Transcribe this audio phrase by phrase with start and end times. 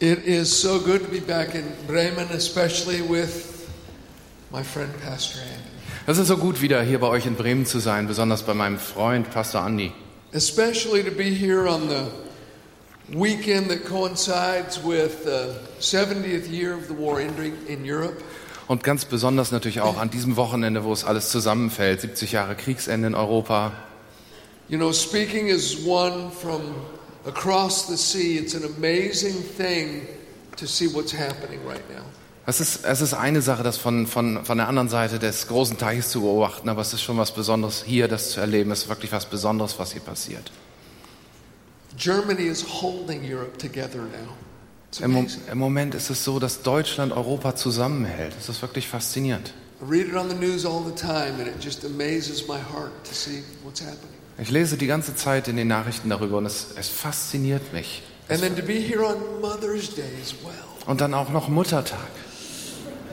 [0.00, 3.68] It is so good to be back in Bremen, especially with
[4.52, 5.70] my friend Pastor Andy.
[6.06, 8.78] Es ist so gut, wieder hier bei euch in Bremen zu sein, besonders bei meinem
[8.78, 9.90] Freund Pastor Andi.
[10.32, 12.06] Especially to be here on the
[13.08, 18.22] weekend that coincides with the 70th year of the war ending in Europe.
[18.68, 23.08] Und ganz besonders natürlich auch an diesem Wochenende, wo es alles zusammenfällt, 70 Jahre Kriegsende
[23.08, 23.72] in Europa.
[24.68, 26.60] You know, speaking as one from
[27.28, 30.06] across the sea, it's an amazing thing
[30.56, 32.04] to see what's happening right now.
[32.46, 35.76] Es ist, es ist eine Sache, das von, von, von der anderen Seite des großen
[35.76, 38.70] Teiches zu beobachten, aber es ist schon was Besonderes, hier das zu erleben.
[38.70, 40.50] Es ist wirklich was Besonderes, was hier passiert.
[41.98, 45.04] Germany is holding Europe together now.
[45.04, 45.26] Im.
[45.52, 48.32] Im Moment ist es so, dass Deutschland Europa zusammenhält.
[48.40, 49.52] Es ist wirklich faszinierend.
[49.80, 52.92] I read it on the news all the time, and it just amazes my heart
[53.04, 54.17] to see what's happening.
[54.40, 58.02] Ich lese die ganze Zeit in den Nachrichten darüber und es, es fasziniert mich.
[58.28, 60.52] And then to be here on Mother's Day as well.
[60.86, 61.98] Und dann auch noch Muttertag.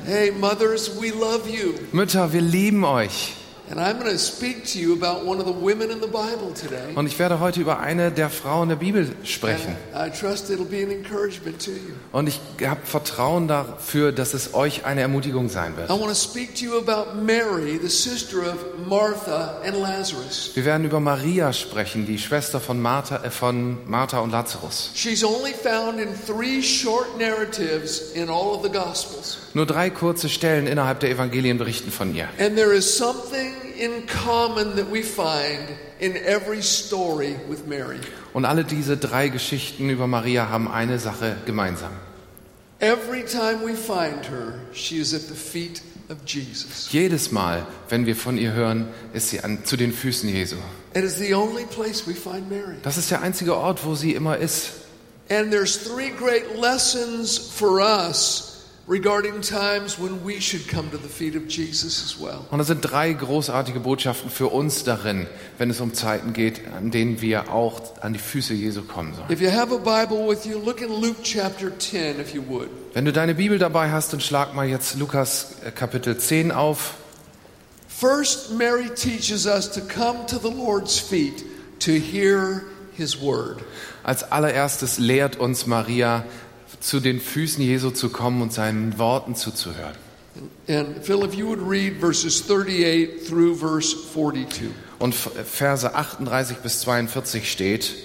[0.06, 1.74] Hey, mothers, we love you.
[1.92, 3.34] Mütter, wir lieben euch.
[3.68, 6.54] And I'm going to speak to you about one of the women in the Bible
[6.54, 6.94] today.
[6.94, 9.76] Und ich werde heute über eine der Frauen der Bibel sprechen.
[9.92, 11.94] And I trust it'll be an encouragement to you.
[12.12, 15.90] Und ich habe Vertrauen dafür, dass es euch eine Ermutigung sein I wird.
[15.90, 20.52] want to speak to you about Mary, the sister of Martha and Lazarus.
[20.54, 24.92] Wir werden über Maria sprechen, die Schwester von Martha, äh, von Martha und Lazarus.
[24.94, 29.40] She's only found in three short narratives in all of the Gospels.
[29.56, 32.28] Nur drei kurze Stellen innerhalb der Evangelien berichten von ihr.
[32.40, 38.00] And there is something in common that we find in every story with Mary.
[38.34, 41.92] Und alle diese drei Geschichten über Maria haben eine Sache gemeinsam.
[42.80, 46.92] Every time we find her, she is at the feet of Jesus.
[46.92, 50.58] Jedes Mal, wenn wir von ihr hören, ist sie an, zu den Füßen Jesu.
[50.94, 52.76] It is the only place we find Mary.
[52.84, 54.72] Das ist der einzige Ort, wo sie immer ist.
[55.30, 58.55] And there's three great lessons for us
[58.88, 62.46] regarding times when we should come to the feet of Jesus as well.
[62.52, 66.92] Und es sind drei großartige Botschaften für uns darin, wenn es um Zeiten geht, an
[66.92, 69.32] denen wir auch an die Füße Jesu kommen sollen.
[69.32, 72.70] If you have a Bible with you, look in Luke chapter 10 if you would.
[72.94, 76.96] Wenn du deine Bibel dabei hast, dann schlag mal jetzt Lukas äh, Kapitel 10 auf.
[77.88, 81.46] First, Mary teaches us to come to the Lord's feet
[81.80, 82.64] to hear
[82.96, 83.64] his word.
[84.04, 86.24] Als allererstes lehrt uns Maria,
[86.86, 89.96] zu den Füßen Jesu zu kommen und seinen Worten zuzuhören.
[90.68, 94.70] And Phil, if you would read verses 38 through verse 42.
[95.00, 97.96] Und Verse 38 bis 42 steht,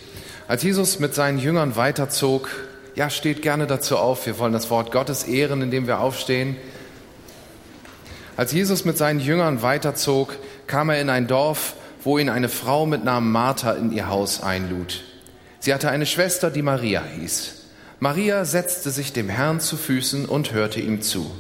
[0.49, 2.49] als Jesus mit seinen Jüngern weiterzog,
[2.95, 6.57] ja, steht gerne dazu auf, wir wollen das Wort Gottes ehren, indem wir aufstehen.
[8.37, 10.37] Als Jesus mit seinen Jüngern weiterzog,
[10.67, 14.43] kam er in ein Dorf, wo ihn eine Frau mit Namen Martha in ihr Haus
[14.43, 15.05] einlud.
[15.59, 17.60] Sie hatte eine Schwester, die Maria hieß.
[18.03, 21.31] Maria setzte sich dem Herrn zu Füßen und hörte ihm zu.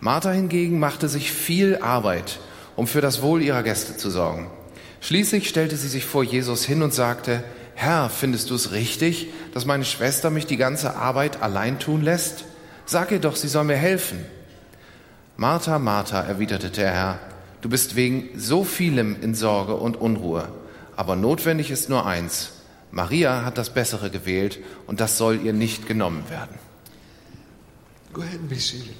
[0.00, 2.40] Martha hingegen machte sich viel Arbeit,
[2.76, 4.50] um für das Wohl ihrer Gäste zu sorgen.
[5.00, 7.42] Schließlich stellte sie sich vor Jesus hin und sagte,
[7.74, 12.44] Herr, findest du es richtig, dass meine Schwester mich die ganze Arbeit allein tun lässt?
[12.84, 14.18] Sag ihr doch, sie soll mir helfen.
[15.38, 17.18] Martha, Martha, erwiderte der Herr,
[17.62, 20.50] du bist wegen so vielem in Sorge und Unruhe,
[20.96, 22.50] aber notwendig ist nur eins.
[22.90, 26.58] Maria hat das Bessere gewählt und das soll ihr nicht genommen werden.
[28.12, 28.96] Go ahead and be seated.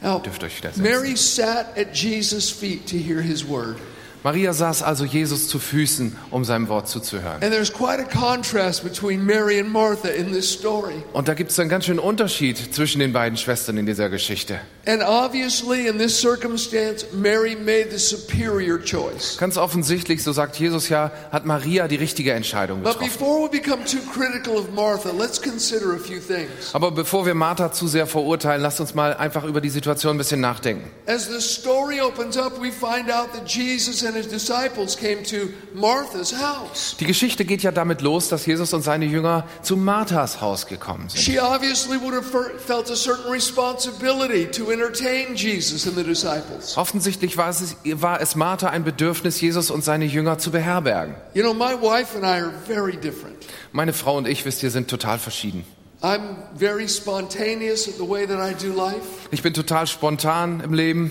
[0.00, 0.82] Now, Dürft euch wieder setzen.
[0.82, 3.76] Mary sat at Jesus' feet to hear his word.
[4.24, 7.40] Maria saß also Jesus zu Füßen, um seinem Wort zuzuhören.
[7.42, 11.02] And there's quite a contrast between Mary and Martha in this story.
[11.12, 14.60] Und da gibt es einen ganz schönen Unterschied zwischen den beiden Schwestern in dieser Geschichte.
[14.88, 19.36] And obviously, in this circumstance, Mary made the superior choice.
[19.36, 23.12] Ganz offensichtlich, so sagt Jesus ja, hat Maria die richtige Entscheidung But getroffen.
[23.12, 26.74] before we become too critical of Martha, let's consider a few things.
[26.74, 30.18] Aber bevor wir Martha zu sehr verurteilen, lasst uns mal einfach über die Situation ein
[30.18, 30.90] bisschen nachdenken.
[31.06, 35.50] As the story opens up, we find out that Jesus and his disciples came to
[35.74, 36.96] Martha's house.
[36.98, 41.10] Die Geschichte geht ja damit los, dass Jesus und seine Jünger zu Marthas Haus gekommen
[41.10, 41.20] sind.
[41.20, 42.24] She obviously would have
[42.66, 46.76] felt a certain responsibility to entertain Jesus and the disciples.
[46.76, 51.14] Offensichtlich war es, war es Martha ein Bedürfnis, Jesus und seine Jünger zu beherbergen.
[51.34, 53.46] You know, my wife and I are very different.
[53.72, 55.64] Meine Frau und ich, wisst ihr, sind total verschieden.
[56.00, 59.28] I'm very spontaneous in the way that I do life.
[59.32, 61.10] Ich bin total spontan im Leben.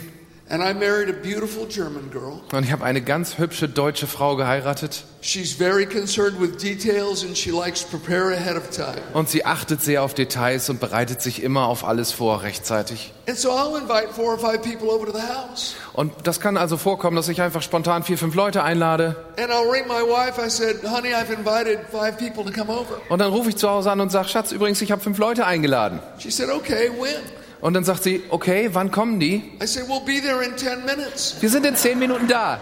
[0.50, 2.40] And I married a beautiful German girl.
[2.54, 5.04] Und ich habe eine ganz hübsche deutsche Frau geheiratet.
[5.20, 9.02] She's very concerned with details and she likes to prepare ahead of time.
[9.14, 13.12] Und sie achtet sehr auf Details und bereitet sich immer auf alles vor rechtzeitig.
[13.28, 15.76] And so I'll invite four or five people over to the house.
[15.92, 19.18] Und das kann also vorkommen, dass ich einfach spontan vier, fünf Leute einlade.
[19.38, 20.42] And I'll ring my wife.
[20.42, 23.02] I said, honey, I've invited five people to come over.
[23.10, 25.46] Und dann rufe ich zu Hause an und sage, Schatz, übrigens, ich habe fünf Leute
[25.46, 26.00] eingeladen.
[26.20, 27.16] She said, okay, when?
[27.60, 29.44] Und dann sagt sie, okay, wann kommen die?
[29.62, 31.38] I said, we'll be there in 10 minutes.
[31.40, 32.60] Wir sind in zehn Minuten da.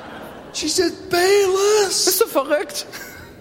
[0.53, 2.05] She said, Bayless.
[2.05, 2.85] Bist du verrückt?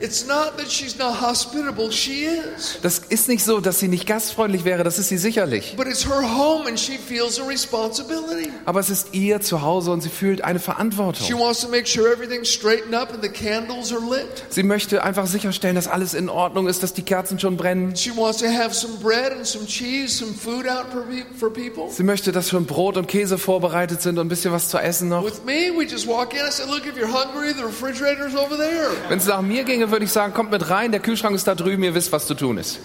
[0.01, 2.79] It's not that she's not hospitable, she is.
[2.83, 5.75] Das ist nicht so, dass sie nicht gastfreundlich wäre, das ist sie sicherlich.
[5.77, 8.51] But it's her home and she feels a responsibility.
[8.65, 11.39] Aber es ist ihr Zuhause und sie fühlt eine She Verantwortung.
[11.39, 14.27] wants to make sure everything's straightened up and the candles are lit.
[14.51, 17.95] Sie möchte einfach sicherstellen, dass alles in Ordnung ist, dass die Kerzen schon brennen.
[17.97, 21.53] She wants to have some bread and some cheese, some food out for, pe- for
[21.53, 21.91] people.
[21.91, 25.09] Sie möchte, dass schon Brot und Käse vorbereitet sind und ein bisschen was zu essen
[25.09, 25.25] noch.
[25.25, 26.41] With me, we just walk in.
[26.41, 28.91] I said, Look, if you're hungry, the refrigerator's over there.
[29.09, 31.55] Wenn es nach mir ginge, würde ich sagen, kommt mit rein, der Kühlschrank ist da
[31.55, 32.79] drüben, ihr wisst, was zu tun ist.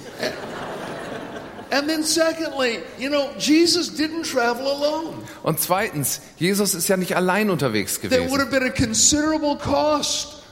[1.71, 5.19] And then, secondly, you know, Jesus didn't travel alone.
[5.43, 8.23] Und zweitens, Jesus ist ja nicht allein unterwegs gewesen.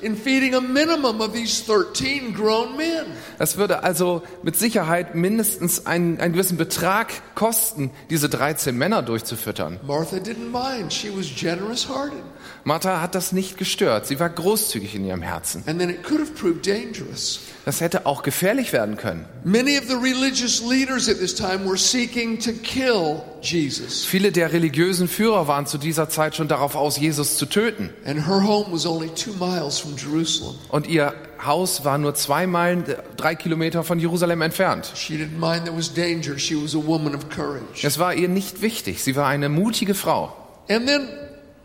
[0.01, 3.05] Have been a considerable cost in feeding a minimum of these 13 grown men.
[3.39, 9.79] Das würde also mit Sicherheit mindestens einen, einen gewissen Betrag kosten, diese 13 Männer durchzufüttern.
[9.85, 10.93] Martha didn't mind.
[10.93, 12.23] She was generous hearted.
[12.63, 14.05] Martha hat das nicht gestört.
[14.07, 15.63] Sie war großzügig in ihrem Herzen.
[15.67, 17.39] And then it could have proved dangerous.
[17.67, 19.25] Das hätte auch gefährlich werden können.
[19.43, 24.05] Many of the religious leaders at this time were seeking to kill Jesus.
[24.05, 27.89] Viele der religiösen Führer waren zu dieser Zeit schon darauf aus, Jesus zu töten.
[28.05, 30.55] And her home was only two miles from Jerusalem.
[30.69, 31.13] Und ihr
[31.45, 34.93] Haus war nur zwei Meilen, äh, drei Kilometer von Jerusalem entfernt.
[34.95, 36.39] She didn't mind there was danger.
[36.39, 37.83] She was a woman of courage.
[37.83, 39.03] Es war ihr nicht wichtig.
[39.03, 40.33] Sie war eine mutige Frau.
[40.69, 41.09] And then,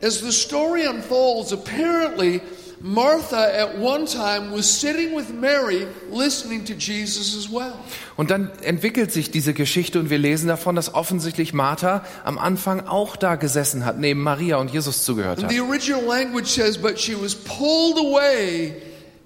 [0.03, 2.41] as the story unfolds, apparently
[2.83, 7.75] Martha at one time was sitting with Mary listening to Jesus as well.
[8.17, 12.87] Und dann entwickelt sich diese Geschichte und wir lesen davon, dass offensichtlich Martha am Anfang
[12.87, 15.51] auch da gesessen hat, neben Maria und Jesus zugehört hat.
[15.51, 18.75] the original language says, but she was pulled away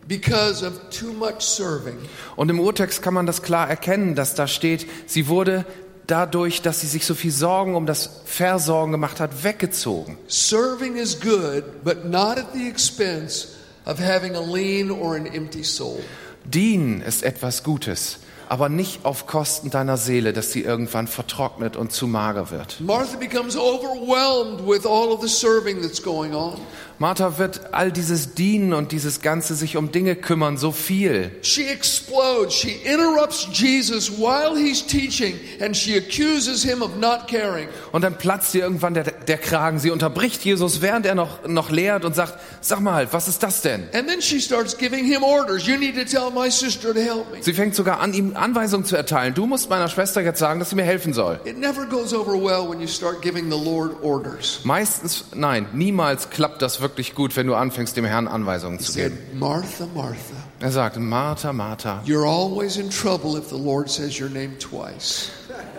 [0.07, 1.97] because of too much serving.
[2.37, 5.65] Und im Urtext kann man das klar erkennen, dass da steht, sie wurde
[6.07, 10.19] dadurch, dass sie sich so viel Sorgen um das Versorgen gemacht hat, weggezogen.
[10.29, 13.49] Serving is good, but not at the expense
[13.87, 16.01] of having a lean or an empty soul.
[16.45, 18.19] Dienen ist etwas Gutes,
[18.49, 22.81] aber nicht auf Kosten deiner Seele, dass sie irgendwann vertrocknet und zu mager wird.
[22.81, 26.61] Martha becomes overwhelmed with all of the serving that's going on.
[26.99, 31.31] Martha wird all dieses Dienen und dieses ganze sich um Dinge kümmern so viel.
[31.43, 32.55] She explodes.
[32.55, 37.69] She interrupts Jesus while he's teaching and she accuses him of not caring.
[37.93, 39.79] Und dann platzt ihr irgendwann der, der Kragen.
[39.79, 43.61] Sie unterbricht Jesus, während er noch, noch lehrt und sagt, sag mal, was ist das
[43.61, 43.89] denn?
[43.93, 45.67] And then she starts giving him orders.
[45.67, 47.43] You need to tell my sister to help me.
[47.43, 49.35] Sie fängt sogar an, ihm Anweisungen zu erteilen.
[49.35, 51.41] Du musst meiner Schwester jetzt sagen, dass sie mir helfen soll.
[51.45, 54.61] It never goes over well when you start giving the Lord orders.
[54.65, 59.19] Meistens, nein, niemals klappt das wirklich gut, wenn du anfängst, dem Herrn Anweisungen zu geben.
[59.35, 64.29] Martha, Martha, Er sagt, Martha, Martha, you're always in trouble if the Lord says your
[64.31, 65.31] name twice.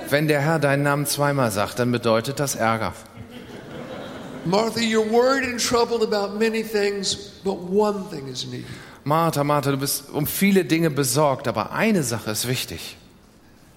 [0.09, 2.93] wenn der Herr deinen Namen zweimal sagt, dann bedeutet das Ärger.
[4.45, 8.65] Martha, you're worried and troubled about many things, but one thing is needed.
[9.03, 12.97] Martha, Martha, du bist um viele Dinge besorgt, aber eine Sache ist wichtig.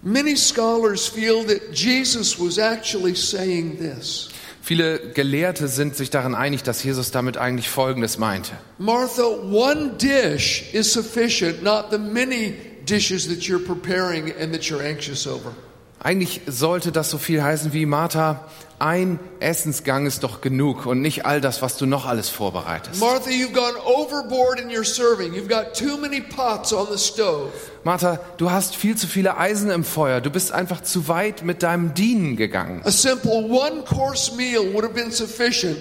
[0.02, 4.28] Many scholars feel that Jesus was actually saying this
[4.70, 8.52] Viele Gelehrte sind sich darin einig, dass Jesus damit eigentlich Folgendes meinte.
[8.78, 12.54] Martha, one dish is sufficient, not the many
[12.88, 15.56] dishes that you're preparing and that you're anxious over.
[16.02, 18.46] Eigentlich sollte das so viel heißen wie Martha,
[18.78, 22.98] ein Essensgang ist doch genug und nicht all das, was du noch alles vorbereitest.
[22.98, 25.34] Martha, you've gone overboard in your serving.
[25.34, 27.50] You've got too many pots on the stove.
[27.84, 30.22] Martha, du hast viel zu viele Eisen im Feuer.
[30.22, 32.80] Du bist einfach zu weit mit deinem Dienen gegangen.
[32.84, 35.76] A simple one course meal would have been sufficient.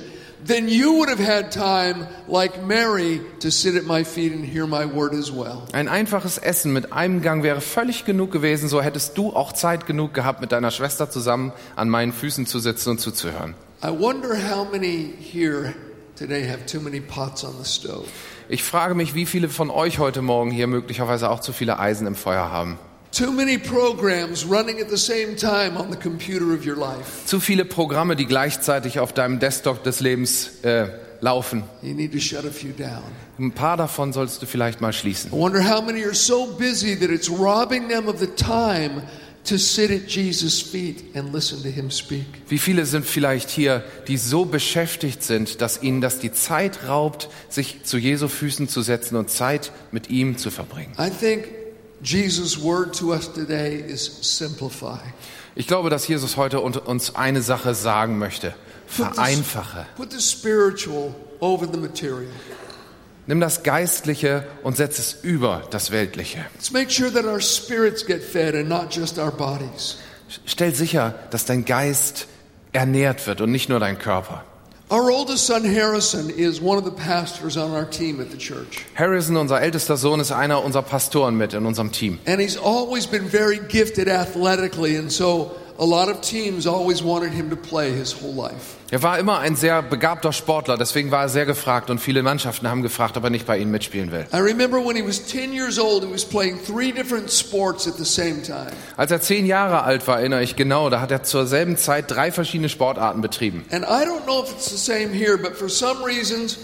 [0.45, 4.65] Then you would have had time, like Mary, to sit at my feet and hear
[4.65, 5.63] my word as well.
[5.73, 8.69] Ein einfaches Essen mit einem Gang wäre völlig genug gewesen.
[8.69, 12.59] So hättest du auch Zeit genug gehabt, mit deiner Schwester zusammen an meinen Füßen zu
[12.59, 13.53] sitzen und zuzuhören.
[13.83, 15.73] I wonder how many here
[16.17, 18.07] today have too many pots on the stove.
[18.47, 22.07] Ich frage mich, wie viele von euch heute Morgen hier möglicherweise auch zu viele Eisen
[22.07, 22.79] im Feuer haben.
[23.11, 27.25] Too many programs running at the same time on the computer of your life.
[27.25, 30.89] Zu viele Programme, die gleichzeitig auf deinem Desktop des Lebens äh,
[31.21, 31.63] laufen.
[31.81, 33.03] You need to shut a few down.
[33.39, 35.31] Ein paar davon sollst du vielleicht mal schließen.
[35.31, 39.01] I wonder how many are so busy that it's robbing them of the time
[39.45, 42.25] to sit at Jesus' feet and listen to him speak.
[42.47, 47.29] Wie viele sind vielleicht hier, die so beschäftigt sind, dass ihnen das die Zeit raubt,
[47.49, 50.93] sich zu Jesu Füßen zu setzen und Zeit mit ihm zu verbringen?
[50.99, 51.58] I think
[52.01, 54.99] Jesus' word to us today is simplify.
[55.55, 58.53] Ich glaube, dass Jesus heute uns eine Sache sagen möchte.
[58.87, 59.85] Vereinfache.
[59.97, 62.31] Put the spiritual over the material.
[63.27, 66.45] Nimm das Geistliche und setz es über das Weltliche.
[66.55, 69.97] Let's make sure that our spirits get fed and not just our bodies.
[70.45, 72.27] Stell sicher, dass dein Geist
[72.71, 74.45] ernährt wird und nicht nur dein Körper.
[74.91, 78.85] Our oldest son Harrison is one of the pastors on our team at the church.
[78.95, 82.17] Harrison, unser ältester Sohn, ist einer unserer Pastoren mit in unserem Team.
[82.25, 87.31] And he's always been very gifted athletically, and so a lot of teams always wanted
[87.31, 88.75] him to play his whole life.
[88.91, 92.67] Er war immer ein sehr begabter Sportler, deswegen war er sehr gefragt und viele Mannschaften
[92.67, 94.25] haben gefragt, ob er nicht bei ihnen mitspielen will.
[94.33, 97.95] I remember when he was 10 years old, he was playing three different sports at
[97.97, 98.71] the same time.
[98.97, 102.05] Als er zehn Jahre alt war, erinnere ich genau, da hat er zur selben Zeit
[102.09, 103.63] drei verschiedene Sportarten betrieben.
[103.71, 106.57] And I don't know if it's the same here, but for some reasons,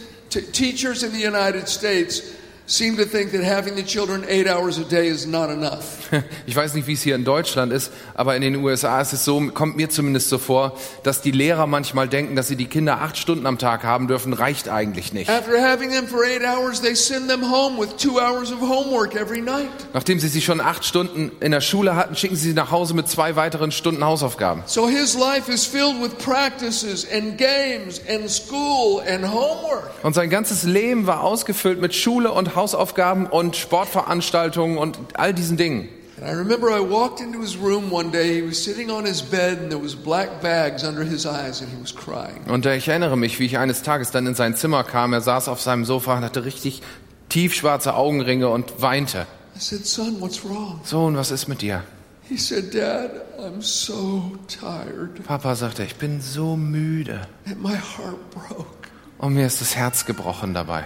[0.52, 2.24] teachers in the United States
[2.68, 6.10] seem to think that having the children eight hours a day is not enough.
[6.48, 9.26] Ich weiß nicht, wie es hier in Deutschland ist, aber in den USA ist es
[9.26, 13.02] so, kommt mir zumindest so vor, dass die Lehrer manchmal denken, dass sie die Kinder
[13.02, 15.30] acht Stunden am Tag haben dürfen, reicht eigentlich nicht.
[15.30, 19.16] After having them for eight hours, they send them home with two hours of homework
[19.16, 19.70] every night.
[19.94, 22.94] Nachdem sie sie schon acht Stunden in der Schule hatten, schicken sie sie nach Hause
[22.94, 24.64] mit zwei weiteren Stunden Hausaufgaben.
[24.66, 29.92] So his life is filled with practices and games and school and homework.
[30.04, 35.58] Und sein ganzes Leben war ausgefüllt mit Schule und Hausaufgaben und Sportveranstaltungen und all diesen
[35.58, 35.90] Dingen.
[36.18, 38.42] And I remember I walked into his room one day.
[38.42, 41.70] He was sitting on his bed, and there was black bags under his eyes, and
[41.70, 42.42] he was crying.
[42.48, 45.12] Und äh, ich erinnere mich, wie ich eines Tages dann in sein Zimmer kam.
[45.12, 46.82] Er saß auf seinem Sofa und hatte richtig
[47.28, 49.28] tiefschwarze Augenringe und weinte.
[49.58, 51.84] I said, "Son, what's wrong?" Sohn, was ist mit dir?
[52.30, 57.28] He said, "Dad, I'm so tired, Papa sagte, ich bin so müde.
[57.46, 60.86] and my heart broke." Und mir ist das Herz gebrochen dabei.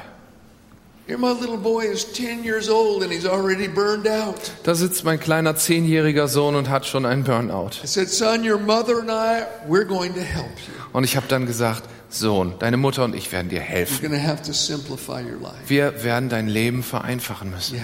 [4.63, 7.71] Da sitzt mein kleiner zehnjähriger Sohn und hat schon einen Burnout.
[7.83, 10.73] I said, "Son, your mother and I, we're going to help you.
[10.93, 14.07] Und ich habe dann gesagt, Sohn, deine Mutter und ich werden dir helfen.
[14.07, 17.79] going to have to simplify your life." Wir werden dein Leben vereinfachen müssen.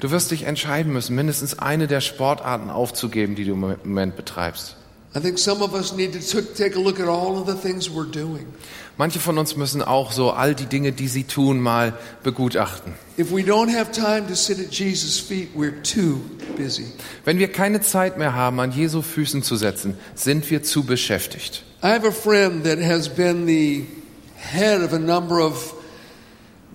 [0.00, 4.76] Du wirst dich entscheiden müssen, mindestens eine der Sportarten aufzugeben, die du im Moment betreibst.
[5.12, 7.54] I think some of us need to took- take a look at all of the
[7.54, 8.46] things we're doing.
[8.96, 12.92] Manche von uns müssen auch so all die Dinge, die sie tun, mal begutachten.
[17.24, 21.64] Wenn wir keine Zeit mehr haben, an Jesu Füßen zu setzen, sind wir zu beschäftigt.
[21.82, 23.86] I have a friend that has been the
[24.36, 25.74] head of a number of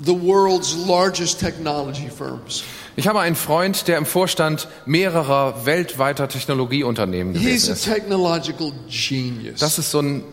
[0.03, 2.63] the world's largest technology firms.
[2.97, 7.83] Ich habe einen Freund, der im Vorstand mehrerer weltweiter Technologieunternehmen He's gewesen a ist.
[7.85, 9.59] technological genius.
[9.59, 10.23] Das ist so ein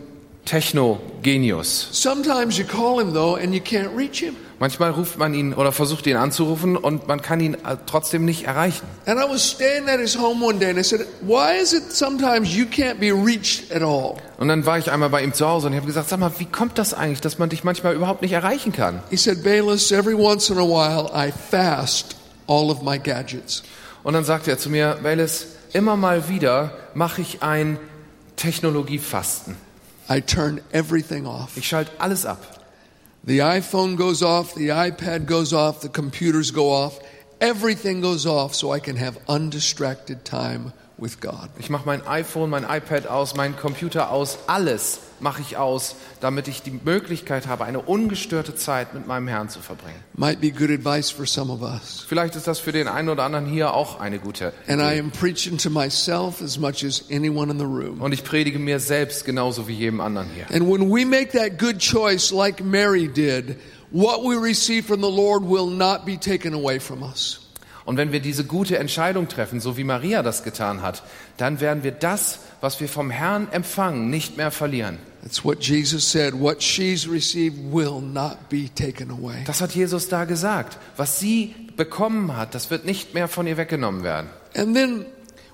[0.45, 1.89] Techno-Genius.
[1.91, 4.35] Sometimes you call him though and you can't reach him.
[4.59, 8.45] Manchmal ruft man ihn oder versucht ihn anzurufen und man kann ihn äh, trotzdem nicht
[8.45, 8.85] erreichen.
[9.05, 11.91] And I was standing at his home one day and I said, "Why is it
[11.91, 15.47] sometimes you can't be reached at all?" Und dann war ich einmal bei ihm zu
[15.47, 17.93] Hause und ich habe gesagt, sag mal, wie kommt das eigentlich, dass man dich manchmal
[17.93, 19.01] überhaupt nicht erreichen kann?
[19.09, 22.15] He said, Bayless, every once in a while I fast
[22.53, 23.63] all of my gadgets.
[24.03, 27.79] Und dann sagte er zu mir, Bayless, immer mal wieder mache ich ein
[28.35, 29.55] Technologiefasten.
[30.09, 31.55] I turn everything off.
[31.55, 32.39] Ich schalte alles ab.
[33.25, 36.99] The iPhone goes off, the iPad goes off, the computers go off.
[37.39, 41.49] Everything goes off so I can have undistracted time with God.
[41.57, 46.47] Ich mache mein iPhone, mein iPad aus, meinen Computer aus, alles mache ich aus, damit
[46.47, 49.95] ich die Möglichkeit habe, eine ungestörte Zeit mit meinem Herrn zu verbringen.
[50.15, 52.05] Might be good advice for some of us.
[52.07, 54.99] Vielleicht ist das für den einen oder anderen hier auch eine gute And I Idee.
[54.99, 58.01] am preaching to myself as much as anyone in the room.
[58.01, 60.45] Und ich predige mir selbst genauso wie jedem anderen hier.
[60.55, 63.55] And when we make that good choice like Mary did,
[63.91, 67.39] what we receive from the Lord will not be taken away from us.
[67.85, 71.03] Und wenn wir diese gute Entscheidung treffen, so wie Maria das getan hat,
[71.37, 74.99] dann werden wir das, was wir vom Herrn empfangen, nicht mehr verlieren.
[75.23, 76.33] That's what Jesus said.
[76.35, 79.43] What she's received will not be taken away.
[79.45, 80.77] Das hat Jesus da gesagt.
[80.97, 84.29] Was sie bekommen hat, das wird nicht mehr von ihr weggenommen werden.
[84.53, 85.05] And then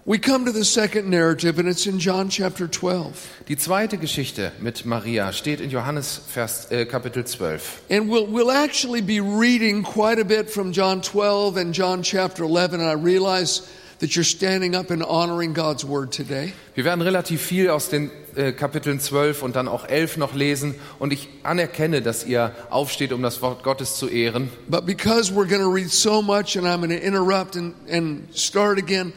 [0.06, 3.44] we come to the second narrative, and it's in John chapter 12.
[3.48, 7.84] Die zweite Geschichte mit Maria steht in Johannes Vers, äh, Kapitel 12.
[7.92, 12.44] And we'll, we'll actually be reading quite a bit from John 12 and John chapter
[12.44, 12.82] 11.
[12.82, 16.54] And I realize that you're standing up and honoring God's word today.
[16.74, 20.76] Wir werden relativ viel aus den äh, Kapiteln 12 und dann auch 11 noch lesen
[20.98, 24.50] und ich anerkenne, dass ihr aufsteht, um das Wort Gottes zu ehren.
[24.68, 28.24] But because we're going to read so much and I'm going to interrupt and, and
[28.34, 29.12] start again,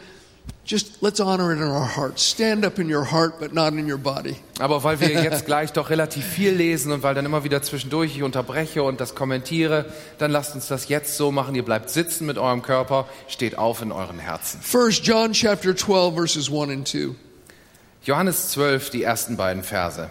[0.64, 2.22] just let's honor it in our hearts.
[2.22, 4.36] Stand up in your heart, but not in your body.
[4.58, 8.16] Aber weil wir jetzt gleich doch relativ viel lesen und weil dann immer wieder zwischendurch
[8.16, 9.86] ich unterbreche und das kommentiere,
[10.18, 11.54] dann lasst uns das jetzt so machen.
[11.54, 14.60] Ihr bleibt sitzen mit eurem Körper, steht auf in euren Herzen.
[14.60, 17.14] First John chapter 12 verses 1 and 2.
[18.04, 20.10] Johannes 12, die ersten beiden Verse.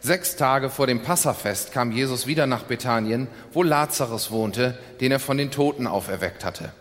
[0.00, 5.20] Sechs Tage vor dem Passafest kam Jesus wieder nach Bethanien, wo Lazarus wohnte, den er
[5.20, 6.72] von den Toten auferweckt hatte.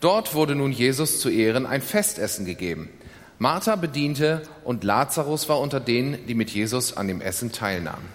[0.00, 2.90] Dort wurde nun Jesus zu Ehren ein Festessen gegeben.
[3.38, 8.08] Martha bediente und Lazarus war unter denen, die mit Jesus an dem Essen teilnahmen.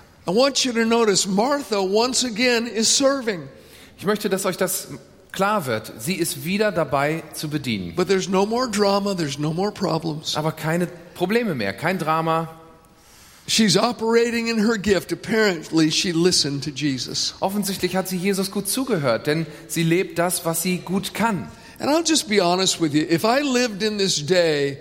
[3.98, 4.88] Ich möchte, dass euch das
[5.32, 5.94] klar wird.
[5.98, 7.96] Sie ist wieder dabei zu bedienen.
[7.96, 10.36] but there's no more drama, there's no more problems.
[10.36, 12.50] Aber keine Probleme mehr, kein Drama.
[13.46, 15.12] She's operating in her gift.
[15.12, 17.36] Apparently, she listened to Jesus.
[17.42, 21.50] Offensichtlich hat sie Jesus gut zugehört, denn sie lebt das, was sie gut kann.
[21.80, 23.02] And I'll just be honest with you.
[23.02, 24.78] If I lived in this day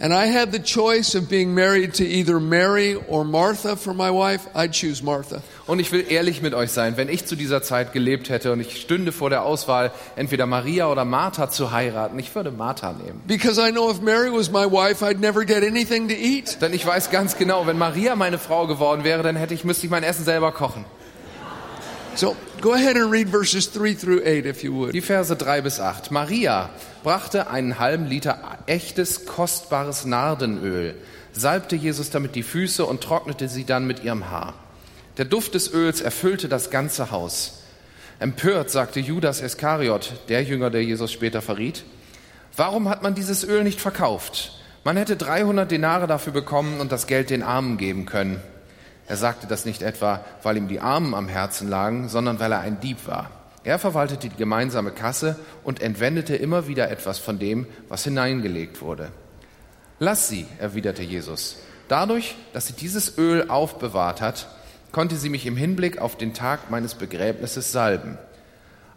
[0.00, 4.10] and I had the choice of being married to either Mary or Martha for my
[4.10, 5.42] wife, I'd choose Martha.
[5.66, 8.60] Und ich will ehrlich mit euch sein, wenn ich zu dieser Zeit gelebt hätte und
[8.60, 13.20] ich stünde vor der Auswahl, entweder Maria oder Martha zu heiraten, ich würde Martha nehmen.
[13.26, 16.60] Because I know if Mary was my wife, I'd never get anything to eat.
[16.60, 19.86] Denn ich weiß ganz genau, wenn Maria meine Frau geworden wäre, dann hätte ich, müsste
[19.86, 20.84] ich mein Essen selber kochen.
[22.16, 24.92] So go ahead and read verses 3 through 8 if you would.
[24.94, 26.10] Die Verse 3 bis 8.
[26.10, 26.70] Maria
[27.02, 30.94] brachte einen halben Liter echtes, kostbares Nardenöl,
[31.32, 34.54] salbte Jesus damit die Füße und trocknete sie dann mit ihrem Haar.
[35.16, 37.62] Der Duft des Öls erfüllte das ganze Haus.
[38.18, 41.84] Empört sagte Judas Iskariot, der Jünger, der Jesus später verriet,
[42.56, 44.60] warum hat man dieses Öl nicht verkauft?
[44.84, 48.42] Man hätte 300 Denare dafür bekommen und das Geld den Armen geben können.
[49.10, 52.60] Er sagte das nicht etwa, weil ihm die Armen am Herzen lagen, sondern weil er
[52.60, 53.28] ein Dieb war.
[53.64, 59.10] Er verwaltete die gemeinsame Kasse und entwendete immer wieder etwas von dem, was hineingelegt wurde.
[59.98, 61.56] Lass sie, erwiderte Jesus.
[61.88, 64.46] Dadurch, dass sie dieses Öl aufbewahrt hat,
[64.92, 68.16] konnte sie mich im Hinblick auf den Tag meines Begräbnisses salben.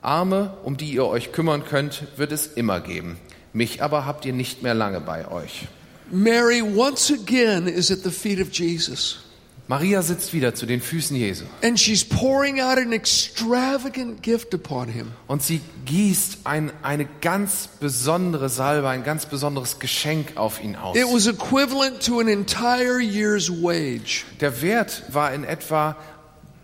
[0.04, 3.18] Arme, um die ihr euch kümmern könnt, wird es immer geben.
[3.52, 5.68] Mich aber habt ihr nicht mehr lange bei euch.
[6.12, 9.24] Mary once again is at the feet of Jesus.
[9.68, 14.90] Maria sitzt wieder zu den Füßen Jesu And she's pouring out an extravagant gift upon
[14.90, 15.12] him.
[15.28, 20.98] und sie gießt ein, eine ganz besondere Salbe, ein ganz besonderes Geschenk auf ihn aus.
[20.98, 24.26] It was equivalent to an entire year's wage.
[24.42, 25.96] Der Wert war in etwa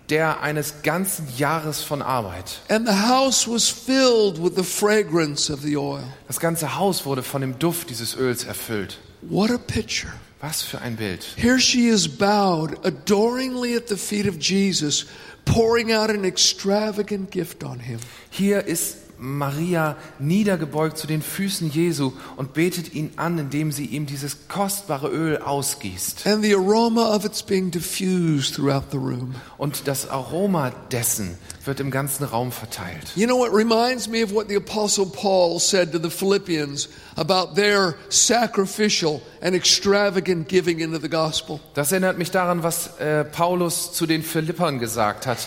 [0.09, 2.61] der eines ganzen Jahres von Arbeit.
[2.67, 6.03] And the house was filled with the fragrance of the oil.
[6.27, 8.97] Das ganze Haus wurde von dem Duft dieses Öls erfüllt.
[9.21, 10.11] What a picture.
[10.41, 11.23] Was für ein Bild.
[11.35, 15.05] Here she is bowed adoringly at the feet of Jesus,
[15.43, 17.99] pouring out an extravagant gift on him.
[18.29, 24.05] Hier ist Maria niedergebeugt zu den Füßen Jesu und betet ihn an, indem sie ihm
[24.05, 26.25] dieses kostbare Öl ausgießt.
[26.25, 29.35] And the aroma of it's being diffused throughout the room.
[29.57, 33.11] Und das Aroma dessen wird im ganzen Raum verteilt.
[33.15, 37.55] You know, it reminds me of what the Apostle Paul said to the Philippians about
[37.55, 41.59] their sacrificial and extravagant giving into the gospel.
[41.73, 45.39] Das erinnert mich daran, was äh, Paulus zu den Philippern gesagt hat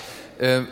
[0.42, 0.62] äh,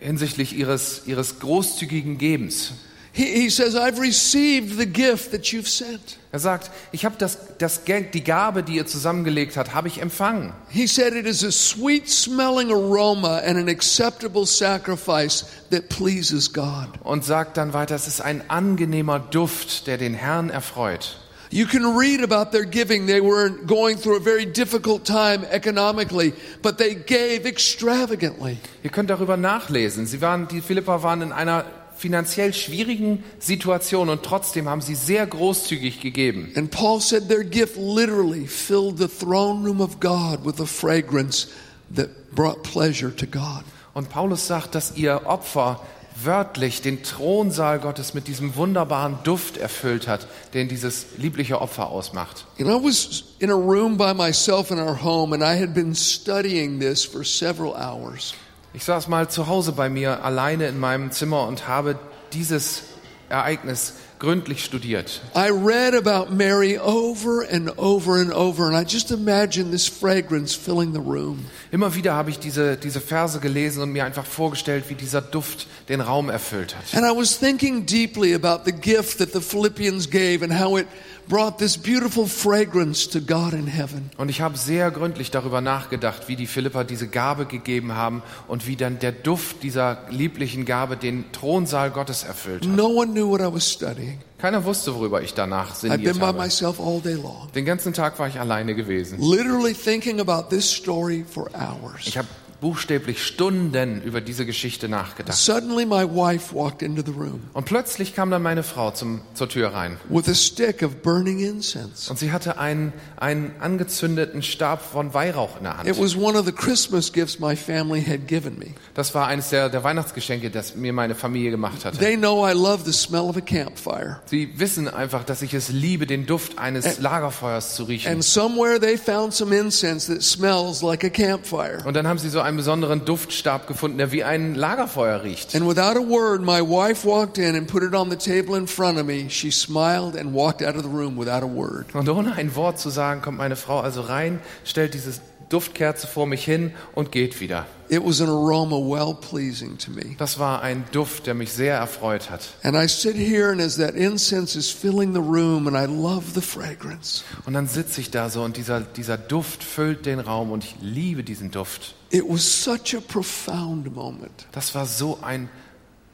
[0.00, 2.72] hinsichtlich ihres, ihres großzügigen Gebens.
[3.14, 6.18] He, he says, I've received the gift that you've sent.
[6.32, 10.02] Er sagt, ich habe das, das Geld, die Gabe, die ihr zusammengelegt habt, habe ich
[10.02, 10.52] empfangen.
[10.68, 16.88] He said, It is a sweet smelling aroma and an acceptable sacrifice that pleases God.
[17.04, 21.20] Und sagt dann weiter, es ist ein angenehmer Duft, der den Herrn erfreut.
[21.54, 23.06] You can read about their giving.
[23.06, 28.58] They were going through a very difficult time economically, but they gave extravagantly.
[28.82, 30.04] Ihr könnt darüber nachlesen.
[30.06, 31.64] Sie waren, die Philipper waren in einer
[31.96, 36.50] finanziell schwierigen Situation und trotzdem haben sie sehr großzügig gegeben.
[36.56, 41.46] And Paul said their gift literally filled the throne room of God with a fragrance
[41.94, 43.62] that brought pleasure to God.
[43.94, 45.78] Und Paulus sagt, dass ihr Opfer
[46.14, 52.46] wörtlich den Thronsaal Gottes mit diesem wunderbaren Duft erfüllt hat, den dieses liebliche Opfer ausmacht.
[52.58, 55.94] And I was in a room by myself in our home, and I had been
[55.94, 58.34] studying this for several hours.
[58.72, 61.98] Ich saß mal zu Hause bei mir alleine in meinem Zimmer und habe
[62.32, 62.82] dieses
[63.28, 63.94] Ereignis
[64.24, 65.20] gründlich studiert.
[65.36, 70.54] I read about Mary over and over and over, and I just imagine this fragrance
[70.54, 71.44] filling the room.
[71.70, 75.66] Immer wieder habe ich diese, diese Verse gelesen und mir einfach vorgestellt, wie dieser Duft
[75.88, 76.94] den Raum erfüllt hat.
[76.94, 80.86] And I was thinking deeply about the gift that the Philippians gave and how it
[81.28, 84.10] brought this beautiful fragrance to God in heaven.
[84.16, 88.66] Und ich habe sehr gründlich darüber nachgedacht, wie die Philipper diese Gabe gegeben haben und
[88.66, 92.70] wie dann der Duft dieser lieblichen Gabe den Thronsaal Gottes erfüllt hat.
[92.76, 94.18] No one knew what I was studying.
[94.38, 96.38] Keiner wusste, worüber ich danach sinniert by habe.
[96.38, 99.18] myself all day long, Den ganzen Tag war ich alleine gewesen.
[99.20, 102.06] literally thinking about this story for hours.
[102.06, 102.28] Ich habe
[102.64, 105.36] buchstäblich Stunden über diese Geschichte nachgedacht.
[105.36, 109.50] Suddenly, my wife walked into the room Und plötzlich kam dann meine Frau zum, zur
[109.50, 109.98] Tür rein.
[110.08, 112.08] with a stick of burning incense.
[112.10, 115.98] Und sie hatte einen, einen angezündeten Stab von Weihrauch in der It Hand.
[116.00, 118.68] was one of the Christmas gifts my family had given me.
[118.94, 121.98] Das war eines der, der Weihnachtsgeschenke, das mir meine Familie gemacht hatte.
[121.98, 124.20] They know I love the smell of a campfire.
[124.24, 128.10] Sie wissen einfach, dass ich es liebe, den Duft eines Lagerfeuers zu riechen.
[128.10, 131.82] And somewhere they found some incense that smells like a campfire.
[131.84, 135.54] Und dann haben sie so einen besonderen Duftstab gefunden, der wie ein Lagerfeuer riecht.
[135.54, 138.66] And without a word, my wife walked in and put it on the table in
[138.66, 139.28] front of me.
[139.28, 141.86] She smiled and walked out of the room without a word.
[141.94, 145.12] Und ohne ein Wort zu sagen, kommt meine Frau also rein, stellt diese
[145.48, 147.66] Duftkerze vor mich hin und geht wieder.
[147.88, 150.16] It was an aroma well pleasing to me.
[150.18, 152.40] Das war ein Duft, der mich sehr erfreut hat.
[152.62, 156.24] And I sit here, and as that incense is filling the room, and I love
[156.34, 160.50] the fragrance, Und dann sitze ich da so und dieser, dieser Duft füllt den Raum
[160.50, 161.94] und ich liebe diesen Duft.
[162.10, 164.46] it was such a profound moment.
[164.52, 165.48] Das war so ein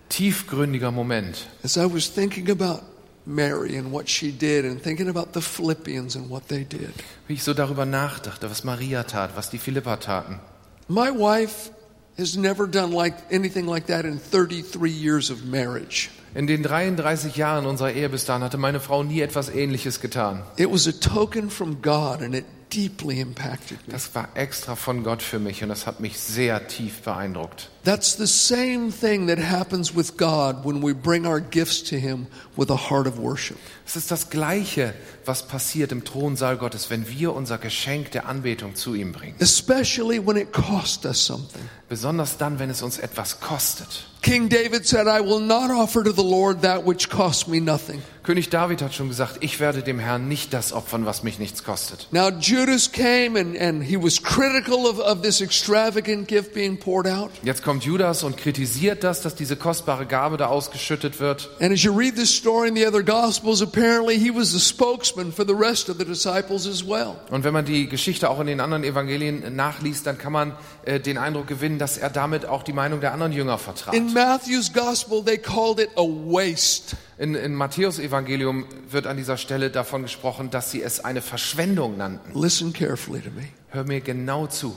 [0.09, 1.47] tiefgründiger Moment.
[1.63, 2.83] As I was thinking about
[3.27, 6.93] Mary and what she did, and thinking about the Philippians and what they did.
[7.27, 10.41] Wie ich so darüber nachdachte, was Maria tat, was die Philippa taten.
[10.89, 11.71] My wife
[12.19, 16.11] has never done like anything like that in 33 years of marriage.
[16.35, 20.43] In den 33 Jahren unserer Ehe bis dahin hatte meine Frau nie etwas Ähnliches getan.
[20.57, 23.93] It was a token from God, and it deeply impacted me.
[23.93, 27.69] Das war extra von Gott für mich und das hat mich sehr tief beeindruckt.
[27.85, 32.27] That's the same thing that happens with God when we bring our gifts to Him
[32.57, 33.59] with a heart of worship.
[33.87, 38.75] Es ist das Gleiche, was passiert im Thronsaal Gottes, wenn wir unser Geschenk der Anbetung
[38.75, 39.37] zu ihm bringen.
[39.39, 41.63] Especially when it cost us something.
[41.89, 44.10] Besonders dann, wenn es uns etwas kostet.
[44.23, 48.03] King David said, I will not offer to the Lord that which cost me nothing.
[48.23, 51.65] König David hat schon gesagt, ich werde dem Herrn nicht das opfern, was mich nichts
[51.65, 52.07] kostet.
[52.13, 57.09] Now, Judas came and, and he was critical of, of this extravagant gift being poured
[57.09, 57.31] out.
[57.43, 61.49] Jetzt kommt Judas und kritisiert das, dass diese kostbare Gabe da ausgeschüttet wird.
[61.61, 65.33] And as you read this story in the other Gospels, apparently he was the spokesman
[65.33, 67.17] for the rest of the disciples as well.
[67.31, 70.53] Und wenn man die Geschichte auch in den anderen Evangelien nachliest, dann kann man
[70.85, 73.95] äh, den Eindruck gewinnen, dass er damit auch die Meinung der anderen Jünger vertrat.
[73.95, 76.97] In Matthew's Gospel, they called it a waste.
[77.19, 81.97] In, in Matthäus Evangelium wird an dieser Stelle davon gesprochen, dass sie es eine Verschwendung
[81.97, 82.39] nannten.
[82.39, 83.49] Listen carefully to me.
[83.69, 84.75] Hör mir genau zu.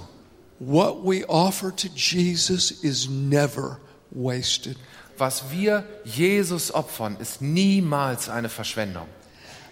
[0.59, 3.79] What we offer to Jesus is never
[4.11, 4.77] wasted.
[5.17, 9.07] Was wir Jesus opfern, ist niemals eine Verschwendung.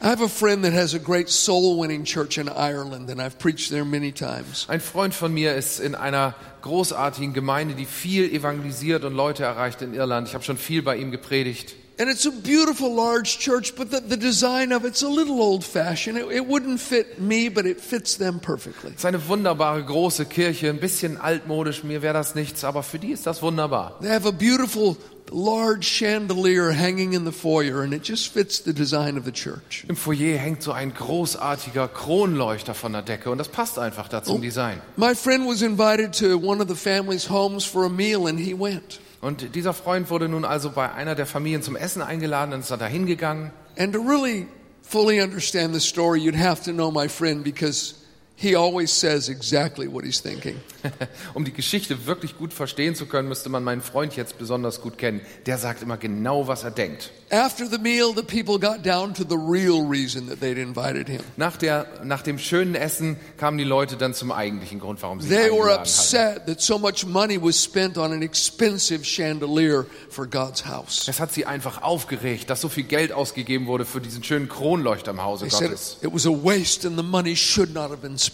[0.03, 3.37] I have a friend that has a great soul winning church in Ireland, and I've
[3.37, 4.65] preached there many times.
[4.67, 6.33] Ein Freund von mir ist in einer
[6.63, 10.27] großartigen Gemeinde, die viel evangelisiert und Leute erreicht in Irland.
[10.27, 11.75] Ich habe schon viel bei ihm gepredigt.
[11.99, 15.63] And it's a beautiful large church, but the, the design of it's a little old
[15.63, 16.17] fashioned.
[16.17, 18.91] It, it wouldn't fit me, but it fits them perfectly.
[18.91, 22.97] Es ist eine wunderbare große Kirche, ein bisschen altmodisch, mir wäre das nichts, aber für
[22.97, 23.99] die ist das wunderbar.
[24.01, 24.97] They have a beautiful
[25.31, 29.85] large chandelier hanging in the foyer, and it just fits the design of the church.
[29.87, 34.23] Im Foyer hängt so ein großartiger Kronleuchter von der Decke und das passt einfach da
[34.23, 34.81] zum Design.
[34.97, 38.57] My friend was invited to one of the family's homes for a meal, and he
[38.57, 38.99] went.
[39.21, 42.71] Und dieser Freund wurde nun also bei einer der Familien zum Essen eingeladen, dann ist
[42.71, 43.51] er da hingegangen.
[43.77, 44.47] And to really
[44.81, 48.00] fully understand the story, you'd have to know my friend because
[48.41, 50.59] he always says exactly what he's thinking.
[51.35, 54.97] um die Geschichte wirklich gut verstehen zu können, müsste man meinen Freund jetzt besonders gut
[54.97, 55.21] kennen.
[55.45, 57.11] Der sagt immer genau, was er denkt.
[57.29, 61.21] After the meal, the people got down to the real reason that they'd invited him.
[61.37, 65.27] Nach, der, nach dem schönen Essen kamen die Leute dann zum eigentlichen Grund, warum sie
[65.27, 65.89] ihn They were eingeladen hatten.
[65.89, 71.07] upset that so much money was spent on an expensive chandelier for God's house.
[71.07, 75.11] Es hat sie einfach aufgeregt, dass so viel Geld ausgegeben wurde für diesen schönen Kronleuchter
[75.11, 75.97] im Hause They said Gottes.
[76.01, 78.30] it was a waste and the money should not have been spent.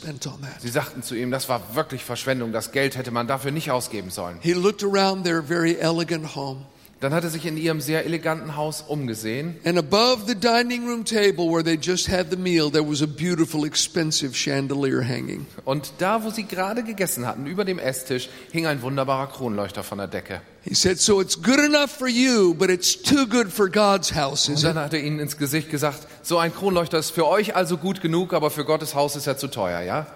[0.60, 4.10] Sie sagten zu ihm, das war wirklich Verschwendung, das Geld hätte man dafür nicht ausgeben
[4.10, 4.38] sollen.
[4.42, 6.66] He looked around their very elegant home.
[7.00, 9.56] Dann hat er sich in ihrem sehr eleganten Haus umgesehen.
[9.64, 13.08] And above the dining room table where they just had the meal, there was a
[13.08, 15.46] beautiful, expensive chandelier hanging.
[15.64, 20.00] Und da, wo sie gerade gegessen hatten, über dem Esstisch, hing ein wunderbarer Kronleuchter von
[20.00, 20.42] der Decke.
[20.64, 24.50] He said, So it's good enough for you, but it's too good for God's house,
[24.50, 27.78] Und dann hat er ihnen ins Gesicht gesagt, so ein Kronleuchter ist für euch also
[27.78, 30.08] gut genug, aber für Gottes Haus ist er zu teuer, ja?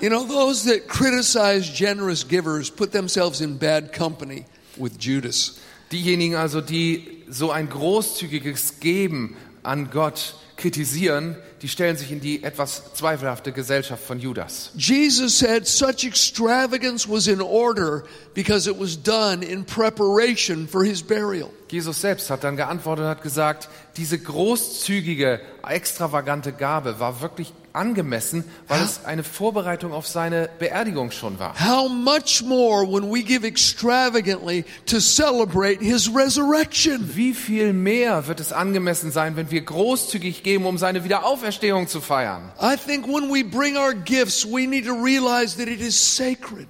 [0.00, 4.44] You know, those that criticize generous givers put themselves in bad company
[4.76, 5.56] with Judas.
[5.90, 12.44] Diejenigen also, die so ein großzügiges Geben an Gott kritisieren, die stellen sich in die
[12.44, 14.70] etwas zweifelhafte Gesellschaft von Judas.
[14.76, 18.04] Jesus said such extravagance was in order
[18.34, 21.50] because it was done in preparation for his burial.
[21.68, 28.44] Jesus selbst hat dann geantwortet und hat gesagt, diese großzügige, extravagante Gabe war wirklich angemessen,
[28.68, 31.54] weil es eine Vorbereitung auf seine Beerdigung schon war.
[31.58, 37.10] How much more when we give extravagantly to celebrate his resurrection?
[37.14, 42.00] Wie viel mehr wird es angemessen sein, wenn wir großzügig geben, um seine Wiederauferstehung zu
[42.00, 42.52] feiern?
[42.60, 46.68] I think when we bring our gifts, we need to realize that it is sacred.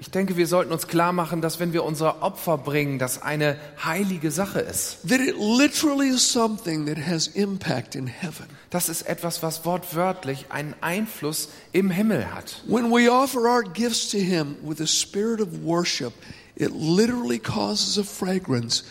[0.00, 3.58] Ich denke, wir sollten uns klar machen, dass wenn wir unsere Opfer bringen, das eine
[3.84, 5.06] heilige Sache ist.
[5.06, 8.46] That it literally is something that has impact in heaven.
[8.70, 12.62] Das ist etwas, was wortwörtlich einen Einfluss im Himmel hat.
[12.66, 16.14] When we offer our gifts to Him with a spirit of worship,
[16.56, 18.84] it literally causes a fragrance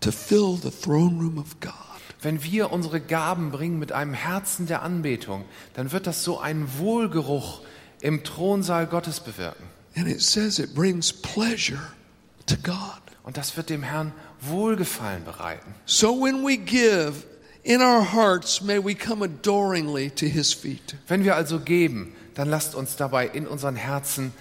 [0.00, 1.72] to fill the throne room of God.
[2.20, 6.68] Wenn wir unsere Gaben bringen mit einem Herzen der Anbetung, dann wird das so einen
[6.76, 7.62] Wohlgeruch
[8.02, 9.79] im Thronsaal Gottes bewirken.
[9.96, 11.92] And it says it brings pleasure
[12.46, 13.00] to God.
[13.24, 15.74] Und das wird dem Herrn Wohlgefallen bereiten.
[15.84, 17.24] So when we give
[17.62, 20.94] in our hearts, may we come adoringly to His feet.
[21.08, 24.32] Wenn wir also geben, dann lasst uns dabei in unseren Herzen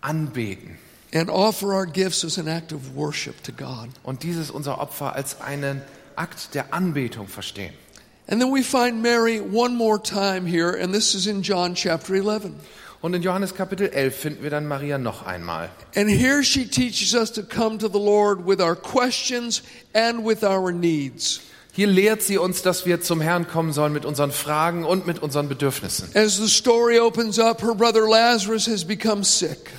[0.00, 0.78] anbeten
[1.12, 3.88] And offer our gifts as an act of worship to God.
[4.02, 5.82] und dieses unser Opfer als einen
[6.16, 7.72] Akt der Anbetung verstehen.
[8.30, 12.14] And then we find Mary one more time here, and this is in John chapter
[12.14, 12.56] 11.
[13.00, 15.70] Und in Johannes Kapitel 11 finden wir dann Maria noch einmal.
[15.94, 19.62] And here she teaches us to come to the Lord with our questions
[19.94, 21.40] and with our needs.
[21.72, 25.20] Hier lehrt sie uns, dass wir zum Herrn kommen sollen mit unseren Fragen und mit
[25.22, 26.08] unseren Bedürfnissen.
[26.14, 29.70] As the story opens up, her brother Lazarus has become sick.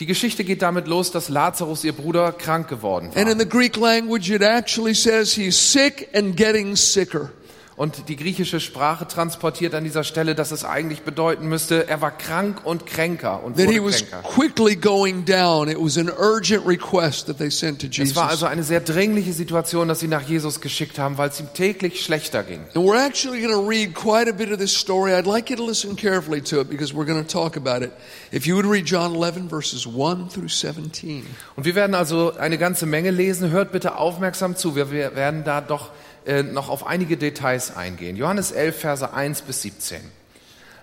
[0.00, 3.38] Die Geschichte geht damit los, dass Lazarus, ihr Bruder, krank geworden And in war.
[3.38, 7.30] the Greek language, it actually says he's sick and getting sicker.
[7.76, 12.16] Und die griechische Sprache transportiert an dieser Stelle, dass es eigentlich bedeuten müsste, er war
[12.16, 14.22] krank und kränker und wurde was kränker.
[14.22, 15.68] quickly going down.
[15.68, 19.32] It was an urgent request that they sent to Es war also eine sehr dringliche
[19.32, 22.60] Situation, dass sie nach Jesus geschickt haben, weil es ihm täglich schlechter ging.
[22.74, 25.12] And we're actually going to read quite a bit of this story.
[25.12, 27.90] I'd like you to listen carefully to it because we're going to talk about it.
[28.30, 31.24] If you would read John 11, verses 1 through 17.
[31.56, 33.50] Und wir werden also eine ganze Menge lesen.
[33.50, 34.76] Hört bitte aufmerksam zu.
[34.76, 35.90] Wir werden da doch
[36.26, 38.16] äh, noch auf einige Details eingehen.
[38.16, 40.00] Johannes 11, Verse 1 bis 17.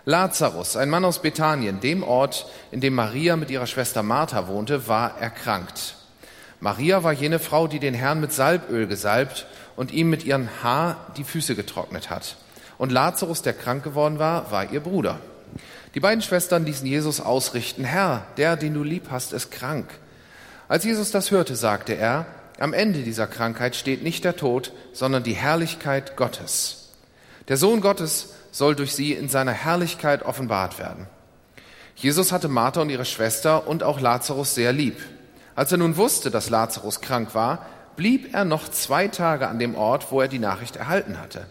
[0.06, 4.88] Lazarus, ein Mann aus Bethanien, dem Ort, in dem Maria mit ihrer Schwester Martha wohnte,
[4.88, 5.96] war erkrankt.
[6.60, 11.08] Maria war jene Frau, die den Herrn mit Salböl gesalbt und ihm mit ihrem Haar
[11.18, 12.36] die Füße getrocknet hat.
[12.78, 15.20] Und Lazarus, der krank geworden war, war ihr Bruder.
[15.94, 19.88] Die beiden Schwestern ließen Jesus ausrichten, Herr, der, den du lieb hast, ist krank.
[20.68, 22.26] Als Jesus das hörte, sagte er,
[22.62, 26.90] am Ende dieser Krankheit steht nicht der Tod, sondern die Herrlichkeit Gottes.
[27.48, 31.08] Der Sohn Gottes soll durch sie in seiner Herrlichkeit offenbart werden.
[31.96, 34.98] Jesus hatte Martha und ihre Schwester und auch Lazarus sehr lieb.
[35.56, 39.76] Als er nun wusste, dass Lazarus krank war, blieb er noch zwei Tage an dem
[39.76, 41.48] Ort, wo er die Nachricht erhalten hatte.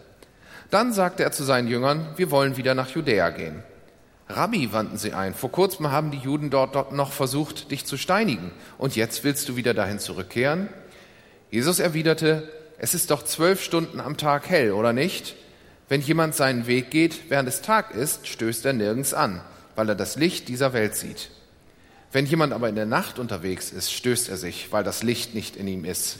[0.69, 3.63] Dann sagte er zu seinen Jüngern, wir wollen wieder nach Judäa gehen.
[4.29, 7.97] Rabbi, wandten sie ein, vor kurzem haben die Juden dort, dort noch versucht, dich zu
[7.97, 10.69] steinigen, und jetzt willst du wieder dahin zurückkehren?
[11.51, 15.35] Jesus erwiderte, es ist doch zwölf Stunden am Tag hell, oder nicht?
[15.89, 19.41] Wenn jemand seinen Weg geht, während es Tag ist, stößt er nirgends an,
[19.75, 21.29] weil er das Licht dieser Welt sieht.
[22.13, 25.57] Wenn jemand aber in der Nacht unterwegs ist, stößt er sich, weil das Licht nicht
[25.57, 26.19] in ihm ist.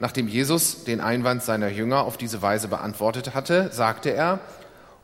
[0.00, 4.40] Nachdem Jesus den Einwand seiner Jünger auf diese Weise beantwortet hatte, sagte er,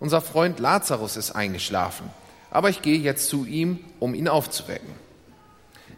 [0.01, 2.11] unser Freund Lazarus ist eingeschlafen,
[2.51, 5.04] aber ich gehe jetzt zu ihm, um ihn aufzuwecken.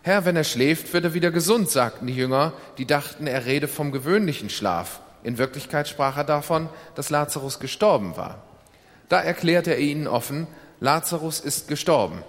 [0.07, 3.67] Herr, wenn er schläft, wird er wieder gesund, sagten die Jünger, die dachten, er rede
[3.67, 5.01] vom gewöhnlichen Schlaf.
[5.25, 8.41] In Wirklichkeit sprach er davon, dass Lazarus gestorben war.
[9.09, 10.47] Da erklärte er ihnen offen,
[10.79, 12.23] Lazarus ist gestorben.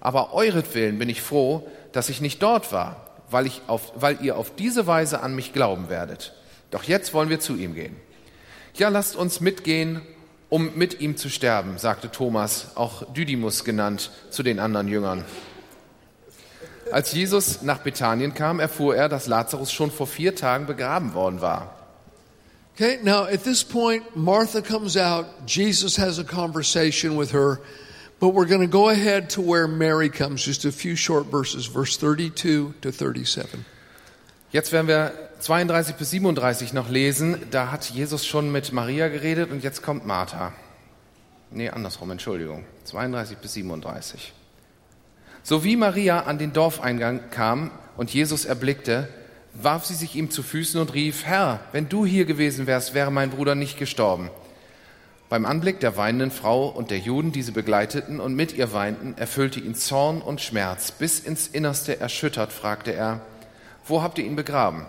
[0.00, 4.36] Aber euretwillen bin ich froh, dass ich nicht dort war, weil, ich auf, weil ihr
[4.36, 6.34] auf diese Weise an mich glauben werdet.
[6.70, 7.96] Doch jetzt wollen wir zu ihm gehen.
[8.74, 10.02] Ja, lasst uns mitgehen,
[10.50, 15.24] um mit ihm zu sterben, sagte Thomas, auch Didymus genannt, zu den anderen Jüngern.
[16.92, 21.40] Als Jesus nach Bethanien kam, erfuhr er, dass Lazarus schon vor vier Tagen begraben worden
[21.40, 21.74] war.
[22.74, 25.26] Okay, now at this point, Martha comes out.
[25.46, 27.60] Jesus has a conversation with her,
[28.18, 31.66] but we're going to go ahead to where Mary comes, just a few short verses,
[31.66, 33.64] verse 32 to 37.
[34.50, 37.36] Jetzt werden wir 32 bis 37 noch lesen.
[37.50, 40.52] Da hat Jesus schon mit Maria geredet und jetzt kommt Martha.
[41.50, 42.64] Nee, andersrum, Entschuldigung.
[42.84, 44.32] 32 bis 37.
[45.46, 49.10] So wie Maria an den Dorfeingang kam und Jesus erblickte,
[49.52, 53.12] warf sie sich ihm zu Füßen und rief, Herr, wenn du hier gewesen wärst, wäre
[53.12, 54.30] mein Bruder nicht gestorben.
[55.28, 59.18] Beim Anblick der weinenden Frau und der Juden, die sie begleiteten und mit ihr weinten,
[59.18, 60.92] erfüllte ihn Zorn und Schmerz.
[60.92, 63.20] Bis ins Innerste erschüttert, fragte er,
[63.86, 64.86] wo habt ihr ihn begraben?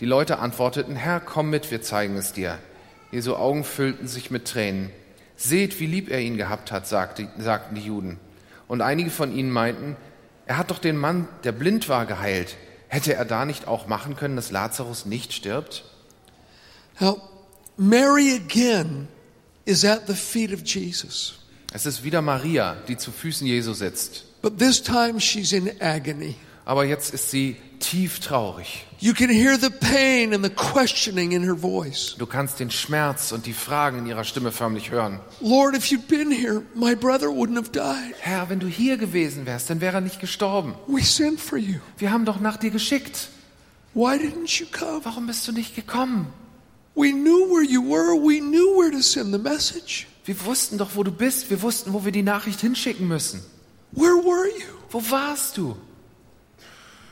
[0.00, 2.58] Die Leute antworteten, Herr, komm mit, wir zeigen es dir.
[3.12, 4.90] Jesu Augen füllten sich mit Tränen.
[5.36, 8.18] Seht, wie lieb er ihn gehabt hat, sagte, sagten die Juden.
[8.72, 9.98] Und einige von ihnen meinten,
[10.46, 12.56] er hat doch den Mann, der blind war, geheilt.
[12.88, 15.84] Hätte er da nicht auch machen können, dass Lazarus nicht stirbt?
[16.98, 17.20] Now,
[17.76, 19.08] Mary again
[19.66, 21.34] is at the feet of Jesus,
[21.74, 24.40] Es ist wieder Maria, die zu Füßen Jesu sitzt.
[24.40, 26.36] but this time she's in agony.
[26.64, 28.86] Aber jetzt ist sie tief traurig.
[29.00, 32.14] You can hear the pain and the questioning in her voice.
[32.16, 35.18] Du kannst den Schmerz und die Fragen in ihrer Stimme förmlich hören.
[35.40, 38.14] Lord, if you'd been here, my brother wouldn't have died.
[38.20, 40.74] Herr, wenn du hier gewesen wärst, dann wäre er nicht gestorben.
[40.86, 41.80] We sent for you.
[41.98, 43.28] Wir haben doch nach dir geschickt.
[43.94, 45.00] Why didn't you come?
[45.02, 46.28] Warum bist du nicht gekommen?
[46.94, 48.14] We knew where you were.
[48.14, 50.06] We knew where to send the message.
[50.24, 51.50] Wir wussten doch, wo du bist.
[51.50, 53.42] Wir wussten, wo wir die Nachricht hinschicken müssen.
[53.90, 54.78] Where were you?
[54.90, 55.76] Wo warst du?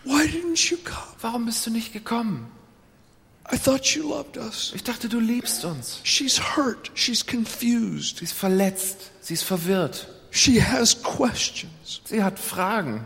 [0.04, 1.14] Why didn't you come?
[1.20, 2.46] Warum bist du nicht gekommen?
[3.52, 4.72] I thought you loved us.
[4.74, 6.00] Ich dachte, du liebst uns.
[6.04, 6.90] She's hurt.
[6.94, 8.18] She's confused.
[8.18, 9.10] Sie ist verletzt.
[9.20, 10.08] Sie ist verwirrt.
[10.30, 12.00] She has questions.
[12.04, 13.04] Sie hat Fragen.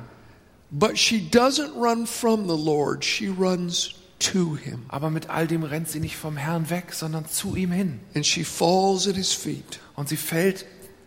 [0.71, 4.87] But she doesn't run from the Lord, she runs to him.
[4.89, 8.01] Aber mit all dem rennt sie nicht vom Herrn weg, sondern zu ihm hin.
[8.15, 9.81] And she falls at his feet.
[9.95, 10.67] Und sie fällt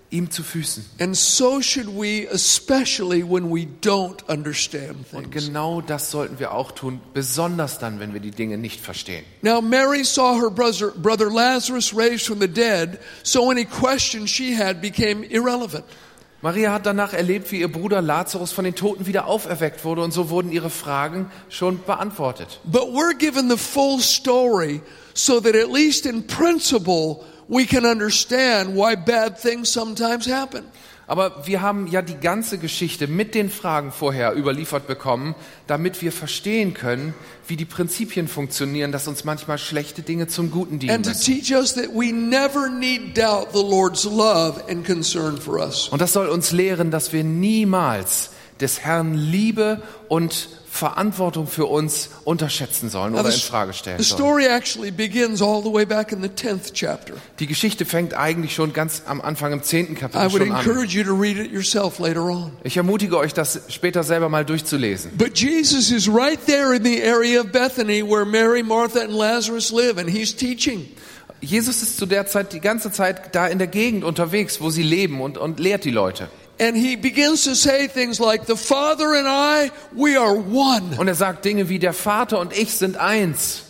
[0.10, 0.86] ihm zu Füßen.
[1.00, 5.46] And so should we, especially when we don't understand Und things.
[5.46, 9.26] genau das sollten wir auch tun, besonders dann, wenn wir die Dinge nicht verstehen.
[9.42, 14.58] Now, Mary saw her brother, brother Lazarus raised from the dead, so any question she
[14.58, 15.84] had became irrelevant.
[16.42, 20.12] Maria hat danach erlebt, wie ihr Bruder Lazarus von den Toten wieder auferweckt wurde und
[20.12, 22.60] so wurden ihre Fragen schon beantwortet.
[22.64, 24.82] But we're given the full story
[25.16, 30.64] so that at least in principle we can understand why bad things sometimes happen.
[31.10, 36.12] Aber wir haben ja die ganze Geschichte mit den Fragen vorher überliefert bekommen, damit wir
[36.12, 37.14] verstehen können,
[37.48, 41.24] wie die Prinzipien funktionieren, dass uns manchmal schlechte Dinge zum Guten dienen And to müssen.
[41.24, 45.88] teach us that we never need doubt the Lord's love and concern for us.
[45.88, 52.10] Und das soll uns lehren, dass wir niemals des Herrn Liebe und Verantwortung für uns
[52.24, 54.20] unterschätzen sollen Now, oder in Frage stellen sollen.
[54.20, 57.14] story actually begins all the way back in the 10th chapter.
[57.40, 60.58] Die Geschichte fängt eigentlich schon ganz am Anfang im zehnten I Kapitel schon an.
[60.60, 62.52] encourage you to read it yourself later on.
[62.64, 65.12] Ich ermutige euch, das später selber mal durchzulesen.
[65.18, 69.72] But Jesus is right there in the area of Bethany where Mary, Martha, and Lazarus
[69.72, 70.86] live, and he's teaching.
[71.42, 74.84] Jesus ist zu der Zeit die ganze Zeit da in der Gegend unterwegs, wo sie
[74.84, 76.30] leben und, und lehrt die Leute.
[76.60, 80.98] And he begins to say things like, The Father and I, we are one.
[80.98, 83.67] Und er sagt Dinge wie, der Vater und ich sind eins.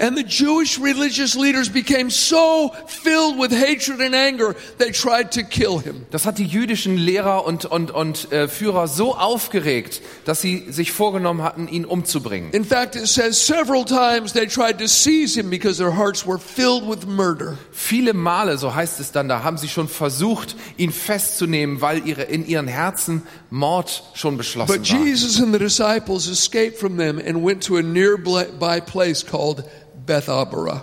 [0.00, 5.42] And the Jewish religious leaders became so filled with hatred and anger, they tried to
[5.42, 6.06] kill him.
[6.10, 10.92] Das hat die jüdischen Lehrer und, und, und äh, Führer so aufgeregt, dass sie sich
[10.92, 12.50] vorgenommen hatten, ihn umzubringen.
[12.52, 16.38] In fact, it says several times they tried to seize him because their hearts were
[16.38, 17.58] filled with murder.
[17.70, 22.22] Viele Male, so heißt es dann da, haben sie schon versucht, ihn festzunehmen, weil ihre,
[22.22, 24.98] in ihren Herzen Mord schon beschlossen But war.
[24.98, 29.62] Jesus and the disciples escaped from them and went to a nearby place called
[30.10, 30.82] Bethabara.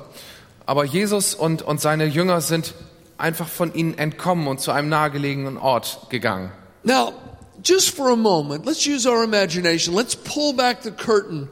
[0.65, 2.73] Aber Jesus und, und seine Jünger sind
[3.17, 6.51] einfach von ihnen entkommen und zu einem nahegelegenen Ort gegangen.
[6.83, 7.11] Now,
[7.61, 9.93] just for a moment, let's use our imagination.
[9.93, 11.49] Let's pull back the curtain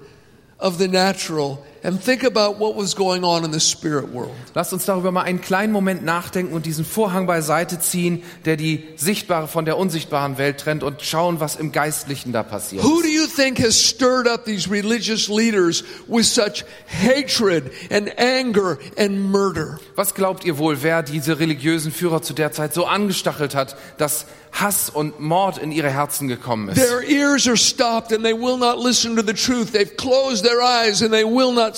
[0.57, 4.31] of the natural and think about what was going on in the spirit world.
[4.55, 8.83] Lasst uns darüber mal einen kleinen Moment nachdenken und diesen Vorhang beiseite ziehen, der die
[8.95, 12.83] sichtbare von der unsichtbaren Welt trennt und schauen, was im Geistlichen da passiert.
[12.83, 18.79] Who do you think has stirred up these religious leaders with such hatred and anger
[18.97, 19.79] and murder?
[19.95, 24.25] Was glaubt ihr wohl, wer diese religiösen Führer zu der Zeit so angestachelt hat, dass
[24.51, 26.77] Hass und Mord in ihre Herzen gekommen ist?
[26.77, 29.73] Their ears are stopped and they will not listen to the truth.
[29.73, 31.74] They've closed their eyes and they will not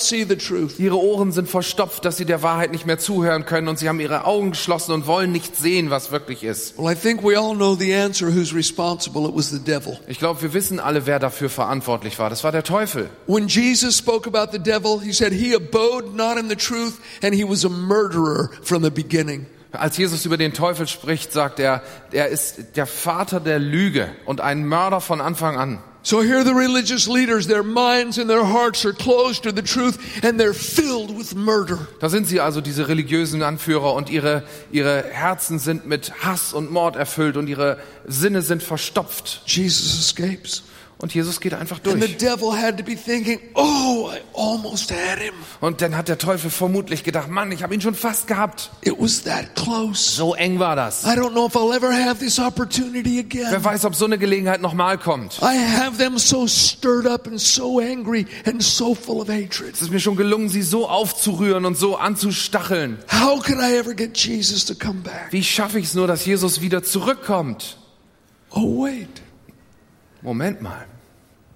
[0.78, 4.00] Ihre Ohren sind verstopft, dass sie der Wahrheit nicht mehr zuhören können und sie haben
[4.00, 6.78] ihre Augen geschlossen und wollen nicht sehen, was wirklich ist.
[6.78, 9.28] Well, I think we all know the answer who's responsible.
[9.28, 9.98] It was the devil.
[10.06, 12.30] Ich glaube, wir wissen alle, wer dafür verantwortlich war.
[12.30, 13.10] Das war der Teufel.
[13.26, 17.34] When Jesus spoke about the devil, he said he abode not in the truth and
[17.34, 19.46] he was a murderer from the beginning.
[19.72, 24.40] Als Jesus über den Teufel spricht, sagt er, er ist der Vater der Lüge und
[24.40, 25.78] ein Mörder von Anfang an.
[26.08, 30.24] So here the religious leaders, their minds and their hearts are closed to the truth
[30.24, 31.86] and they're filled with murder.
[32.00, 34.42] Da sind sie also, diese religiösen Anführer, und ihre,
[34.72, 39.42] ihre Herzen sind mit Hass und Mord erfüllt und ihre Sinne sind verstopft.
[39.44, 40.62] Jesus escapes.
[41.00, 42.16] Und Jesus geht einfach And the durch.
[42.16, 45.32] devil had to be thinking, oh, I almost had him.
[45.60, 48.70] Und dann hat der Teufel vermutlich gedacht, Mann, ich habe ihn schon fast gehabt.
[48.82, 50.10] It was that close.
[50.16, 51.04] So eng war das.
[51.04, 53.64] I don't know if I'll ever have this opportunity Wer again.
[53.64, 55.34] weiß, ob so eine Gelegenheit nochmal kommt.
[55.34, 55.46] So
[56.18, 57.68] so so.
[59.72, 62.98] Es ist mir schon gelungen, sie so aufzurühren und so anzustacheln.
[63.12, 65.28] How could I ever get Jesus to come back?
[65.30, 67.76] Wie schaffe ich es nur, dass Jesus wieder zurückkommt?
[68.50, 69.08] Oh, wait.
[70.22, 70.86] Moment mal.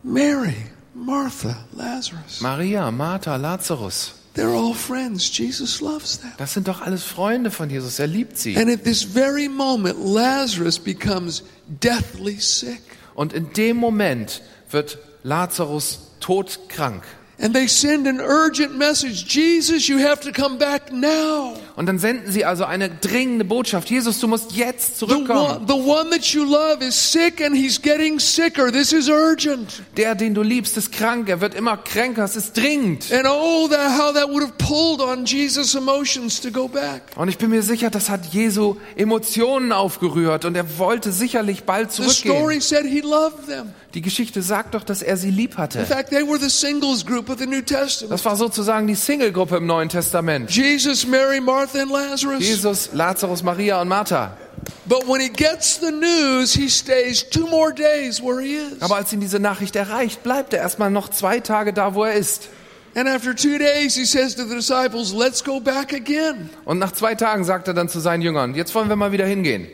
[0.03, 0.57] Mary,
[0.95, 2.41] Martha, Lazarus.
[2.41, 4.15] Maria, Martha, Lazarus.
[4.35, 5.29] They're all friends.
[5.29, 6.33] Jesus loves them.
[6.39, 7.99] Das sind doch alles Freunde von Jesus.
[7.99, 8.57] Er liebt sie.
[8.57, 12.81] And at this very moment, Lazarus becomes deathly sick.
[13.15, 17.05] Und in dem Moment wird Lazarus todkrank.
[17.43, 21.55] And they send an urgent message Jesus, you have to come back now.
[21.75, 23.91] Und dann senden sie also eine dringende Botschaft.
[23.91, 25.57] Jesus, du musst jetzt The zurückkommen.
[25.57, 28.71] one, the one that you love is sick and he's getting sicker.
[28.71, 29.83] This is urgent.
[29.97, 31.29] Der, den du liebst, ist krank.
[31.29, 32.23] Er wird immer kränker.
[32.25, 33.11] Es ist dringend.
[33.13, 37.03] And oh, that, how that would have pulled on Jesus' emotions to go back.
[37.17, 40.45] Und ich bin mir sicher, das hat Jesu Emotionen aufgerührt.
[40.45, 42.37] Und er wollte sicherlich bald The zurückgehen.
[42.37, 43.73] story said he loved them.
[43.95, 45.85] Die Geschichte sagt doch, dass er sie lieb In hatte.
[45.85, 48.13] fact, they were the singles group of the New Testament.
[48.13, 50.51] Das war sozusagen die Single-Gruppe im Neuen Testament.
[50.51, 52.41] Jesus, Mary, Martha, and Lazarus.
[52.41, 54.37] Jesus, Lazarus, Maria und Martha.
[54.87, 58.81] But when he gets the news, he stays two more days where he is.
[58.81, 62.15] Aber als ihn diese Nachricht erreicht, bleibt er erstmal noch zwei Tage da, wo er
[62.15, 62.49] ist.
[62.95, 66.51] And after two days, he says to the disciples, Let's go back again.
[66.65, 69.27] Und nach zwei Tagen sagt er dann zu seinen Jüngern, jetzt wollen wir mal wieder
[69.27, 69.67] hingehen.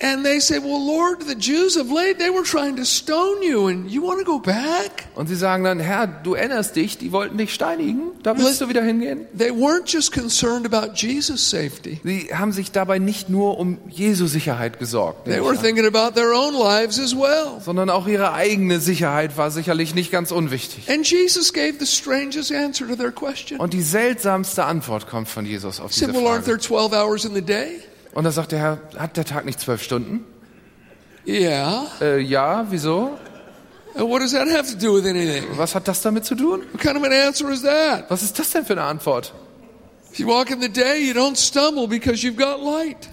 [0.00, 3.66] And they say, Well, Lord, the Jews of late, they were trying to stone you,
[3.66, 5.08] and you want to go back?
[5.16, 8.68] Und sie sagen dann, Herr, du erinnerst dich, die wollten dich steinigen, da willst du
[8.68, 9.26] wieder hingehen?
[9.36, 14.28] They weren't just concerned about Jesus' safety, Sie haben sich dabei nicht nur um Jesu
[14.28, 17.60] Sicherheit gesorgt, they were thinking about their own lives as well.
[17.60, 20.88] sondern auch ihre eigene Sicherheit war sicherlich nicht ganz unwichtig.
[20.88, 23.58] And Jesus gave the strangest answer to their question.
[23.58, 26.58] Und die seltsamste Antwort kommt von Jesus auf diese said, Well, aren't Frage.
[26.58, 27.80] there 12 hours in the day?
[28.18, 30.24] Und da sagt der Herr, hat der Tag nicht zwölf Stunden?
[31.24, 31.86] Yeah.
[32.00, 33.16] Äh, ja, wieso?
[33.94, 35.44] What does that have to do with anything?
[35.56, 36.62] Was hat das damit zu tun?
[36.72, 38.10] What kind of an answer is that?
[38.10, 39.32] Was ist das denn für eine Antwort?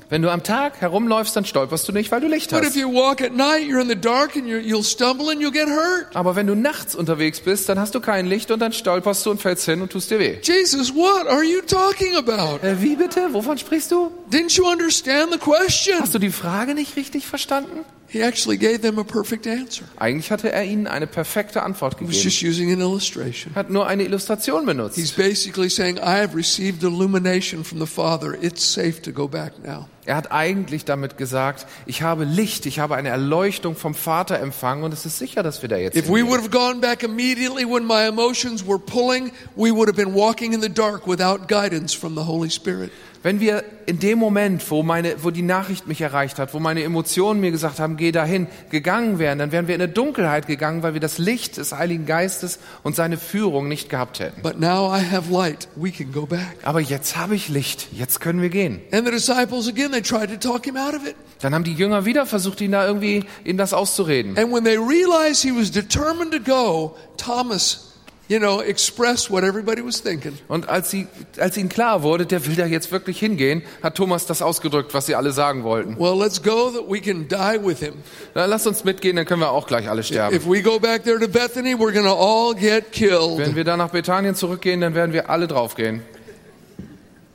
[0.09, 2.75] Wenn du am Tag herumläufst, dann stolperst du nicht, weil du Licht But if hast.
[2.75, 5.67] you walk at night, you're in the dark and you're, you'll stumble and you'll get
[5.67, 6.07] hurt.
[6.13, 9.31] Aber wenn du nachts unterwegs bist, dann hast du kein Licht und dann stolperst du
[9.31, 10.37] und fällst hin und tust dir weh.
[10.41, 12.65] Jesus, what are you talking about?
[12.65, 13.33] Äh, wie bitte?
[13.33, 14.11] Wovon sprichst du?
[14.31, 15.99] Didn't you understand the question?
[15.99, 17.85] Hast du die Frage nicht richtig verstanden?
[18.07, 19.83] He actually gave them a perfect answer.
[19.97, 22.23] Eigentlich hatte er ihnen eine perfekte Antwort He was gegeben.
[22.29, 23.53] just using an illustration.
[23.55, 25.17] Hat nur eine Illustration He's benutzt.
[25.17, 28.37] basically saying, I have received illumination from the Father.
[28.41, 29.87] It's safe to go back now.
[30.05, 34.83] Er hat eigentlich damit gesagt, ich habe Licht, ich habe eine Erleuchtung vom Vater empfangen
[34.83, 37.65] und es ist sicher, dass wir da jetzt If we would have gone back immediately
[37.65, 41.91] when my emotions were pulling, we would have been walking in the dark without guidance
[41.97, 42.91] from the Holy Spirit.
[43.25, 46.83] Wenn wir in dem Moment, wo meine, wo die Nachricht mich erreicht hat, wo meine
[46.83, 50.83] Emotionen mir gesagt haben, geh dahin, gegangen wären, dann wären wir in eine Dunkelheit gegangen,
[50.83, 54.43] weil wir das Licht des Heiligen Geistes und seine Führung nicht gehabt hätten.
[54.43, 55.67] But now I have light.
[55.75, 56.55] We can go back.
[56.61, 58.79] Aber jetzt habe ich Licht, jetzt können wir gehen.
[58.91, 61.15] And the disciples again, they tried to talk him out of it.
[61.39, 64.37] Dann haben die Jünger wieder versucht, ihn da irgendwie, ihm das auszureden.
[64.37, 67.94] And when they realized he was determined to go, Thomas,
[68.27, 70.37] you know, expressed what everybody was thinking.
[70.47, 71.07] Und als, sie,
[71.37, 75.05] als ihnen klar wurde, der will da jetzt wirklich hingehen, hat Thomas das ausgedrückt, was
[75.05, 75.97] sie alle sagen wollten.
[75.99, 77.95] Well, let's go that we can die with him.
[78.33, 80.35] Na, lasst uns mitgehen, dann können wir auch gleich alle sterben.
[80.35, 83.37] If we go back there to Bethany, we're to all get killed.
[83.37, 86.01] Wenn wir da nach Bethanien zurückgehen, dann werden wir alle draufgehen.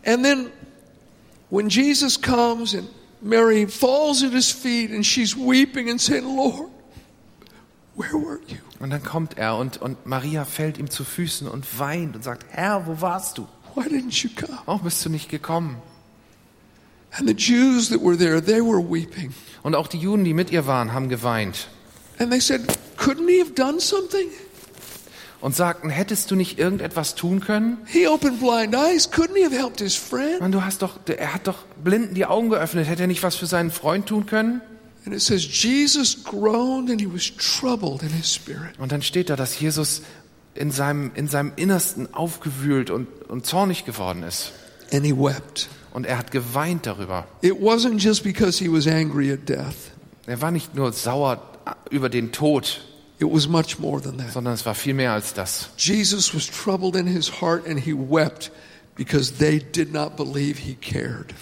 [0.04, 0.46] And then
[1.50, 2.88] when Jesus comes and
[3.22, 6.70] Mary falls at his feet and she's weeping and saying, Lord,
[7.94, 8.58] where were you?
[8.80, 12.46] Und dann kommt er und, und Maria fällt ihm zu Füßen und weint und sagt,
[12.50, 13.46] Herr, wo warst du?
[13.74, 14.58] Why didn't you come?
[14.64, 15.76] Warum bist du nicht gekommen?
[17.12, 19.34] And the Jews that were there, they were weeping.
[19.62, 21.68] Und auch die Juden, die mit ihr waren, haben geweint.
[22.18, 22.62] And they said,
[22.96, 24.28] couldn't he have done something?
[25.40, 27.78] und sagten, hättest du nicht irgendetwas tun können?
[27.86, 29.10] He opened blind eyes.
[29.10, 30.40] Couldn't he have helped his friend?
[30.40, 32.86] Mann, du hast doch, er hat doch Blinden die Augen geöffnet.
[32.86, 34.60] Hätte er nicht was für seinen Freund tun können?
[35.06, 38.78] And it says, Jesus groaned and he was troubled in his spirit.
[38.78, 40.02] Und dann steht da, dass Jesus
[40.54, 44.52] in seinem, in seinem Innersten aufgewühlt und, und zornig geworden ist.
[44.92, 45.68] And he wept.
[45.92, 47.26] Und er hat geweint darüber.
[47.40, 49.74] It wasn't just because he was angry at death,
[50.26, 51.42] Er war nicht nur sauer
[51.90, 52.82] über den Tod,
[53.18, 54.32] it was much more than that.
[54.32, 55.70] sondern es war viel mehr als das.
[55.76, 58.52] Jesus was troubled in his heart and he wept
[58.96, 61.32] because they did not believe he cared.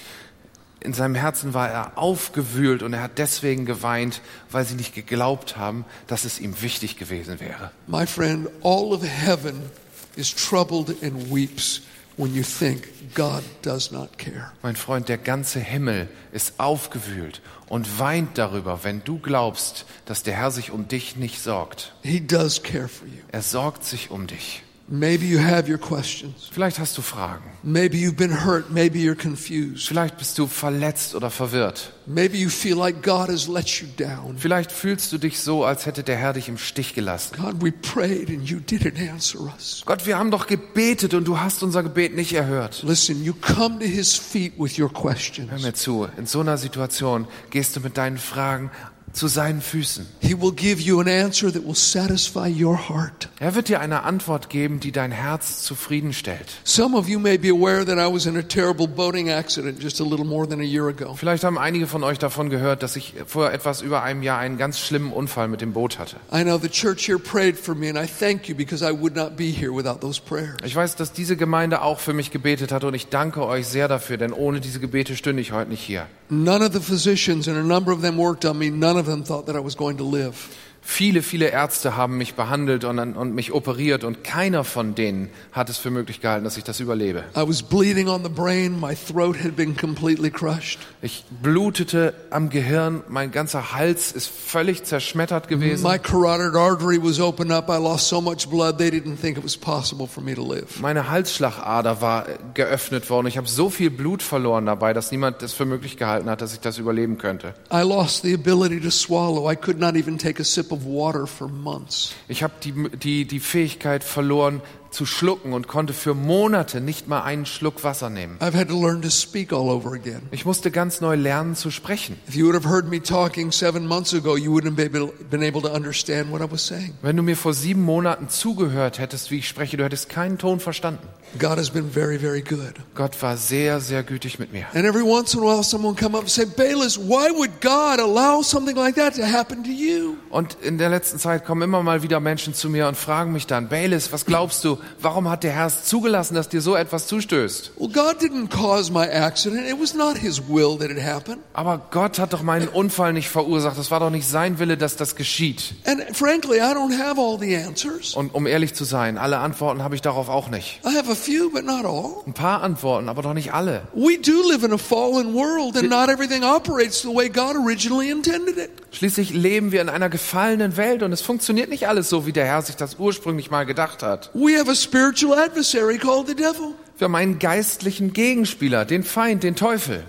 [0.80, 4.20] In seinem Herzen war er aufgewühlt und er hat deswegen geweint,
[4.50, 7.72] weil sie nicht geglaubt haben, dass es ihm wichtig gewesen wäre.
[7.86, 9.70] My friend, all of heaven
[10.16, 11.82] is troubled and weeps
[12.16, 14.52] when you think God does not care.
[14.62, 20.34] Mein Freund, der ganze Himmel ist aufgewühlt und weint darüber, wenn du glaubst, dass der
[20.34, 21.94] Herr sich um dich nicht sorgt.
[22.02, 23.22] He does care for you.
[23.32, 24.62] Er sorgt sich um dich.
[24.90, 26.48] Maybe you have your questions.
[26.50, 27.44] Vielleicht hast du Fragen.
[27.62, 28.70] Maybe you've been hurt.
[28.70, 29.86] Maybe you're confused.
[29.86, 31.92] Vielleicht bist du verletzt oder verwirrt.
[32.06, 34.38] Maybe you feel like God has let you down.
[34.38, 37.36] Vielleicht fühlst du dich so, als hätte der Herr dich im Stich gelassen.
[37.36, 39.82] God, we prayed and you didn't answer us.
[39.84, 42.82] Gott, wir haben doch gebetet und du hast unser Gebet nicht erhört.
[42.82, 45.62] Listen, you come to his feet with your Hör questions.
[45.62, 48.70] mir zu, in so einer Situation gehst du mit deinen Fragen
[49.12, 50.06] zu seinen Füßen.
[50.20, 53.28] He will give you an answer that will satisfy your heart.
[53.40, 56.46] Er wird dir eine Antwort geben, die dein Herz zufriedenstellt.
[56.64, 60.00] Some of you may be aware that I was in a terrible boating accident just
[60.00, 61.14] a little more than a year ago.
[61.14, 64.58] Vielleicht haben einige von euch davon gehört, dass ich vor etwas über einem Jahr einen
[64.58, 66.16] ganz schlimmen Unfall mit dem Boot hatte.
[66.32, 69.16] I know the church here prayed for me, and I thank you because I would
[69.16, 70.56] not be here without those prayers.
[70.64, 73.88] Ich weiß, dass diese Gemeinde auch für mich gebetet hat und ich danke euch sehr
[73.88, 76.06] dafür, denn ohne diese Gebete stünde ich heute nicht hier.
[76.30, 79.24] None of the physicians, and a number of them worked on me, none of them
[79.24, 80.56] thought that I was going to live.
[80.90, 85.68] Viele, viele Ärzte haben mich behandelt und, und mich operiert und keiner von denen hat
[85.68, 87.24] es für möglich gehalten, dass ich das überlebe.
[87.36, 90.78] I was bleeding on the brain, my throat had been completely crushed.
[91.02, 95.82] Ich blutete am Gehirn, mein ganzer Hals ist völlig zerschmettert gewesen.
[95.86, 97.68] My carotid artery was opened up.
[97.68, 100.80] I lost so much blood, they didn't think it was possible for me to live.
[100.80, 103.26] Meine Halsschlagader war geöffnet worden.
[103.26, 106.54] Ich habe so viel Blut verloren dabei, dass niemand es für möglich gehalten hat, dass
[106.54, 107.52] ich das überleben könnte.
[107.70, 109.52] I lost the ability to swallow.
[109.52, 112.12] I could not even take a sip of water for months.
[112.28, 114.60] Ich habe die, die, die Fähigkeit verloren
[114.90, 118.38] zu schlucken und konnte für Monate nicht mal einen Schluck Wasser nehmen.
[118.40, 120.22] I've had to learn to speak all over again.
[120.30, 122.16] Ich musste ganz neu lernen zu sprechen.
[122.26, 125.12] If you would have heard me talking seven months ago, you wouldn't have been able-
[125.30, 126.94] been able to understand what I was saying.
[127.02, 130.58] Wenn du mir vor sieben Monaten zugehört hättest, wie ich spreche, du hättest keinen Ton
[130.58, 131.06] verstanden.
[131.38, 132.74] God has been very, very good.
[132.94, 134.66] Gott war sehr, sehr gütig mit mir.
[134.74, 138.00] And every once in a while, someone come up and say, Bayless, why would God
[138.00, 140.16] allow something like that to happen to you?
[140.30, 143.46] Und in der letzten Zeit kommen immer mal wieder Menschen zu mir und fragen mich
[143.46, 147.06] dann, Baylis, was glaubst du, warum hat der Herr es zugelassen, dass dir so etwas
[147.06, 147.72] zustößt?
[147.76, 149.68] Well, God didn't cause my accident.
[149.68, 151.38] It was not His will that it happened.
[151.52, 153.78] Aber Gott hat doch meinen Unfall nicht verursacht.
[153.78, 155.74] Es war doch nicht sein Wille, dass das geschieht.
[155.84, 158.14] And frankly, I don't have all the answers.
[158.14, 160.80] Und um ehrlich zu sein, alle Antworten habe ich darauf auch nicht.
[160.84, 162.22] I have a few, but not all.
[162.26, 163.82] Ein paar Antworten, aber doch nicht alle.
[163.94, 168.10] We do live in a fallen world, and not everything operates the way God originally
[168.10, 168.70] intended it.
[168.92, 172.46] Schließlich leben wir in einer gefallenen Welt und es funktioniert nicht alles so, wie der
[172.46, 174.30] Herr sich das ursprünglich mal gedacht hat.
[174.34, 176.74] We have a spiritual adversary called the devil.
[176.98, 180.02] Wir haben einen geistlichen Gegenspieler, den Feind, den Teufel.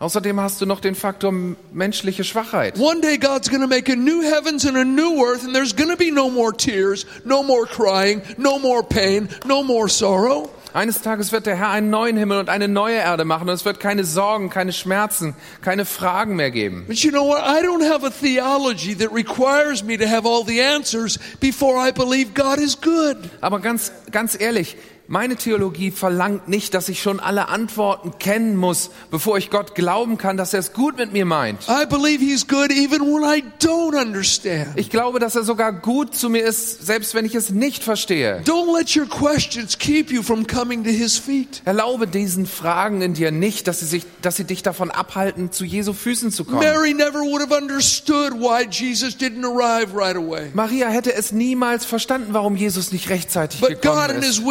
[0.00, 1.32] Außerdem hast du noch den Faktor
[1.72, 2.76] menschliche Schwachheit.
[2.76, 5.72] One day God's going to make a new heavens and a new earth, and there's
[5.72, 10.50] going to be no more tears, no more crying, no more pain, no more sorrow.
[10.72, 13.64] Eines Tages wird der Herr einen neuen Himmel und eine neue Erde machen und es
[13.64, 16.84] wird keine Sorgen, keine Schmerzen, keine Fragen mehr geben.
[16.86, 17.40] But you know what?
[17.40, 21.90] I don't have a theology that requires me to have all the answers before I
[21.90, 23.16] believe God is good.
[23.40, 24.76] Aber ganz, ganz ehrlich,
[25.10, 30.18] meine Theologie verlangt nicht, dass ich schon alle Antworten kennen muss, bevor ich Gott glauben
[30.18, 31.66] kann, dass er es gut mit mir meint.
[31.68, 34.68] I believe He's good even when I don't understand.
[34.76, 38.40] Ich glaube, dass er sogar gut zu mir ist, selbst wenn ich es nicht verstehe.
[38.46, 41.60] Don't let your questions keep you from coming to His feet.
[41.64, 45.64] Erlaube diesen Fragen in dir nicht, dass sie, sich, dass sie dich davon abhalten, zu
[45.64, 46.60] Jesu Füßen zu kommen.
[46.60, 50.50] Mary never would have understood why Jesus didn't arrive right away.
[50.54, 54.44] Maria hätte es niemals verstanden, warum Jesus nicht rechtzeitig But gekommen ist.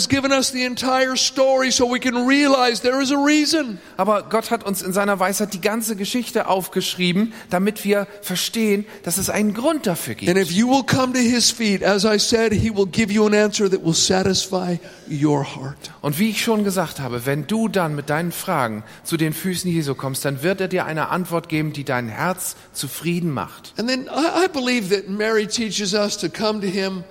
[0.00, 3.78] Has given us the entire story so we can realize there is a reason.
[3.98, 9.18] Aber Gott hat uns in seiner Weisheit die ganze Geschichte aufgeschrieben, damit wir verstehen, dass
[9.18, 10.52] es einen Grund dafür And if gibt.
[10.52, 13.70] you will come to his feet, as I said, he will give you an answer
[13.70, 14.78] that will satisfy
[15.10, 15.90] your heart.
[16.00, 19.70] Und wie ich schon gesagt habe, wenn du dann mit deinen Fragen zu den Füßen
[19.70, 23.74] Jesu kommst, dann wird er dir eine Antwort geben, die dein Herz zufrieden macht.
[23.76, 27.04] And then I, I believe that Mary teaches us to come to him,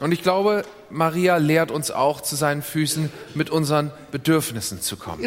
[0.00, 5.22] Und ich glaube, Maria lehrt uns auch zu seinen Füßen mit unseren Bedürfnissen zu kommen.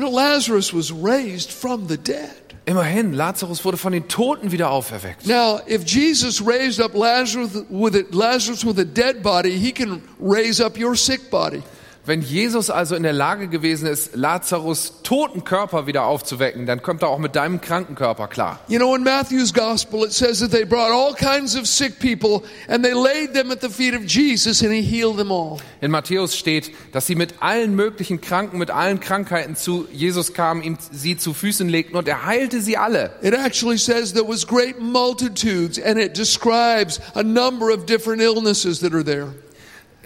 [2.68, 5.26] Immerhin, Lazarus wurde von den Toten wieder auferweckt.
[5.26, 10.02] Now, if Jesus raised up Lazarus with a, Lazarus with a dead body, he can
[10.20, 11.64] raise up your sick body.
[12.08, 17.02] Wenn Jesus also in der Lage gewesen ist, Lazarus toten Körper wieder aufzuwecken, dann kommt
[17.02, 18.62] er auch mit deinem kranken Körper klar.
[18.70, 22.48] You know, in Matthew's gospel, it says that they brought all kinds of sick people
[22.70, 25.60] and they laid them at the feet of Jesus and he healed them all.
[25.82, 30.64] In Matthäus steht, dass sie mit allen möglichen Kranken, mit allen Krankheiten zu Jesus kamen,
[30.64, 33.12] ihm sie zu Füßen legten und er heilte sie alle.
[33.22, 38.80] It actually says there was great multitudes and it describes a number of different illnesses
[38.80, 39.34] that are there.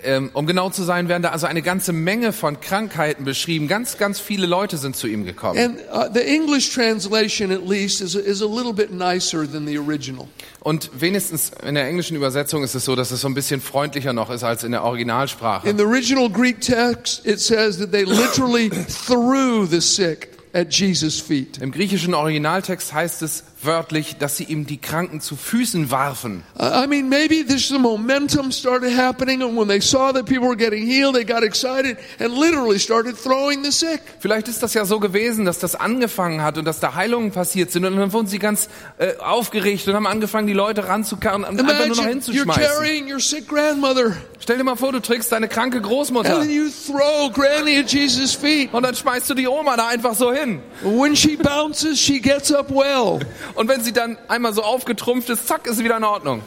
[0.04, 3.68] Ähm, um genau zu sein, werden da also eine ganze Menge von Krankheiten beschrieben.
[3.68, 5.60] Ganz, ganz viele Leute sind zu ihm gekommen.
[5.60, 9.68] And uh, the English translation, at least, is a, is a little bit nicer than
[9.68, 10.28] the original.
[10.60, 14.14] Und wenigstens in der englischen Übersetzung ist es so, dass es so ein bisschen freundlicher
[14.14, 15.68] noch ist als in der Originalsprache.
[15.68, 18.70] In the original Greek text, it says that they literally
[19.06, 21.58] threw the sick at Jesus' feet.
[21.60, 26.44] Im griechischen Originaltext heißt es wörtlich, dass sie ihm die Kranken zu Füßen warfen.
[26.60, 30.56] I mean, maybe this the momentum started happening, and when they saw that people were
[30.56, 34.02] getting healed, they got excited and literally started throwing the sick.
[34.20, 37.72] Vielleicht ist das ja so gewesen, dass das angefangen hat und dass da Heilungen passiert
[37.72, 41.60] sind und dann wurden sie ganz äh, aufgeregt und haben angefangen, die Leute ranzukarren und
[41.60, 42.64] einfach nur noch you're hinzuschmeißen.
[42.64, 46.50] carrying your sick grandmother, Stell dir mal vor, du trägst deine kranke and Großmutter then
[46.50, 48.74] you throw Granny at Jesus' feet.
[48.74, 50.62] und dann schmeißt du die Oma da einfach so hin.
[50.84, 53.20] When she bounces, she gets up well.
[53.56, 56.42] Und wenn sie dann einmal so aufgetrumpft ist, zack, ist sie wieder in Ordnung.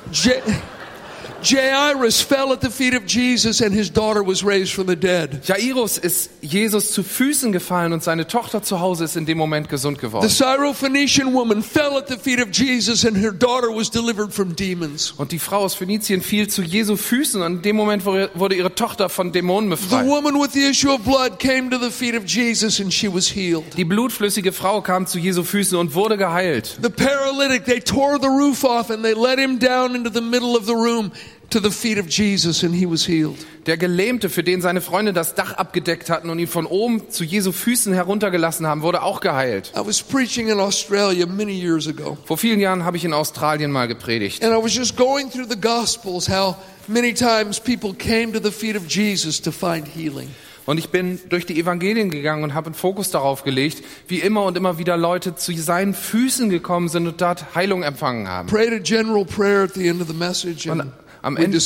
[1.44, 5.42] Jairus fell at the feet of Jesus, and his daughter was raised from the dead.
[5.46, 9.68] Jairus ist Jesus zu Füßen gefallen und seine Tochter zu Hause ist in dem Moment
[9.68, 10.28] gesund The geworden.
[10.28, 15.12] Syrophoenician woman fell at the feet of Jesus, and her daughter was delivered from demons.
[15.18, 18.74] Und die Frau aus Phönizien fiel zu Jesu Füßen und in dem Moment wurde ihre
[18.74, 20.06] Tochter von Dämonen The befreit.
[20.06, 23.28] woman with the issue of blood came to the feet of Jesus, and she was
[23.28, 23.64] healed.
[23.76, 26.78] Die blutflüssige Frau kam zu Jesu Füßen und wurde geheilt.
[26.82, 30.56] The paralytic, they tore the roof off and they let him down into the middle
[30.56, 31.10] of the room
[31.50, 33.36] to the feet of Jesus, and he was healed.
[33.66, 37.24] Der Gelähmte, für den seine Freunde das Dach abgedeckt hatten und ihn von oben zu
[37.24, 39.72] Jesu Füßen heruntergelassen haben, wurde auch geheilt.
[39.76, 43.70] I was preaching in Australia many years ago, Vor vielen Jahren habe ich in Australien
[43.70, 44.42] mal gepredigt.
[44.44, 46.56] and I was just going through the Gospels how
[46.88, 50.28] many times people came to the feet of Jesus to find healing.
[50.66, 54.44] Und ich bin durch die Evangelien gegangen und habe einen Fokus darauf gelegt, wie immer
[54.44, 58.48] und immer wieder Leute zu seinen Füßen gekommen sind und dort Heilung empfangen haben.
[58.48, 60.92] Prayed a general prayer at the end of the message, and Und
[61.24, 61.56] am Ende-.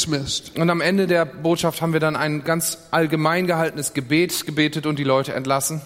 [0.57, 4.99] Und am Ende der Botschaft haben wir dann ein ganz allgemein gehaltenes Gebet gebetet und
[4.99, 5.81] die Leute entlassen.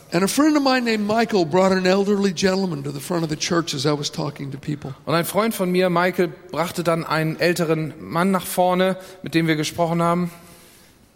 [5.06, 9.46] Und ein Freund von mir, Michael, brachte dann einen älteren Mann nach vorne, mit dem
[9.46, 10.30] wir gesprochen haben.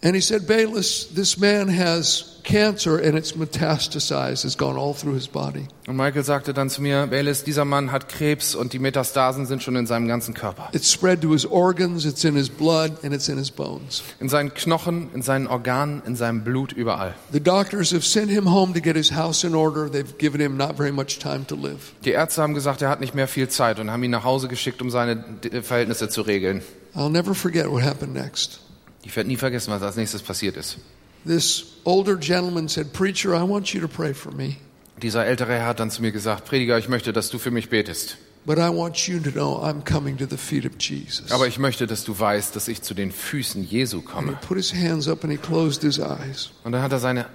[0.02, 5.14] And he said, Bayless, this man has cancer and it's metastasized, it's gone all through
[5.14, 5.66] his body.
[5.88, 9.62] Und Michael sagte dann zu mir, Bayless, dieser Mann hat Krebs und die Metastasen sind
[9.62, 10.68] schon in seinem ganzen Körper.
[10.72, 14.02] It's spread to his organs, it's in his blood, and it's in his bones.
[14.20, 17.14] In seinen Knochen, in seinen Organen, in seinem Blut, überall.
[17.32, 19.90] The doctors have sent him home to get his house in order.
[19.90, 21.94] They've given him not very much time to live.
[22.04, 24.48] Die Ärzte haben gesagt, er hat nicht mehr viel Zeit und haben ihn nach Hause
[24.48, 25.24] geschickt, um seine
[25.62, 26.62] Verhältnisse zu regeln.
[26.94, 28.60] I'll never forget what happened next.
[29.06, 30.78] Ich werde nie vergessen, was als nächstes passiert ist.
[31.26, 34.56] This older gentleman said, Preacher, I want you to pray for me,
[35.02, 37.68] Dieser ältere Herr hat dann zu mir gesagt, Prediger, ich möchte, dass du für mich
[37.68, 38.16] betest.
[38.46, 41.32] but I want you to know I'm coming to the feet of Jesus.
[41.32, 44.38] Aber ich möchte, dass du weißt, dass ich zu den Füßen Jesu komme.
[44.46, 46.50] put his hands up and he closed his eyes.
[46.64, 47.26] Und dann hat er seine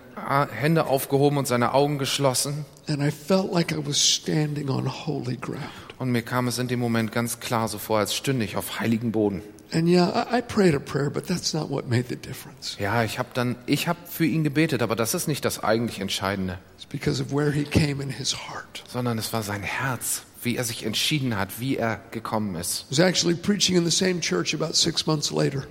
[0.51, 2.65] Hände aufgehoben und seine Augen geschlossen.
[2.87, 5.59] And I felt like I was standing on holy ground.
[5.99, 8.79] Und mir kam es in dem Moment ganz klar so vor, als stünde ich auf
[8.79, 9.41] heiligen Boden.
[9.73, 12.75] And yeah, I, I prayed a prayer, but that's not what made the difference.
[12.79, 15.99] Ja, ich habe dann, ich habe für ihn gebetet, aber das ist nicht das eigentlich
[15.99, 18.83] Entscheidende, It's because of where he came in his heart.
[18.89, 22.85] sondern es war sein Herz, wie er sich entschieden hat, wie er gekommen ist.
[22.89, 25.63] Was actually preaching in the same church about six months later.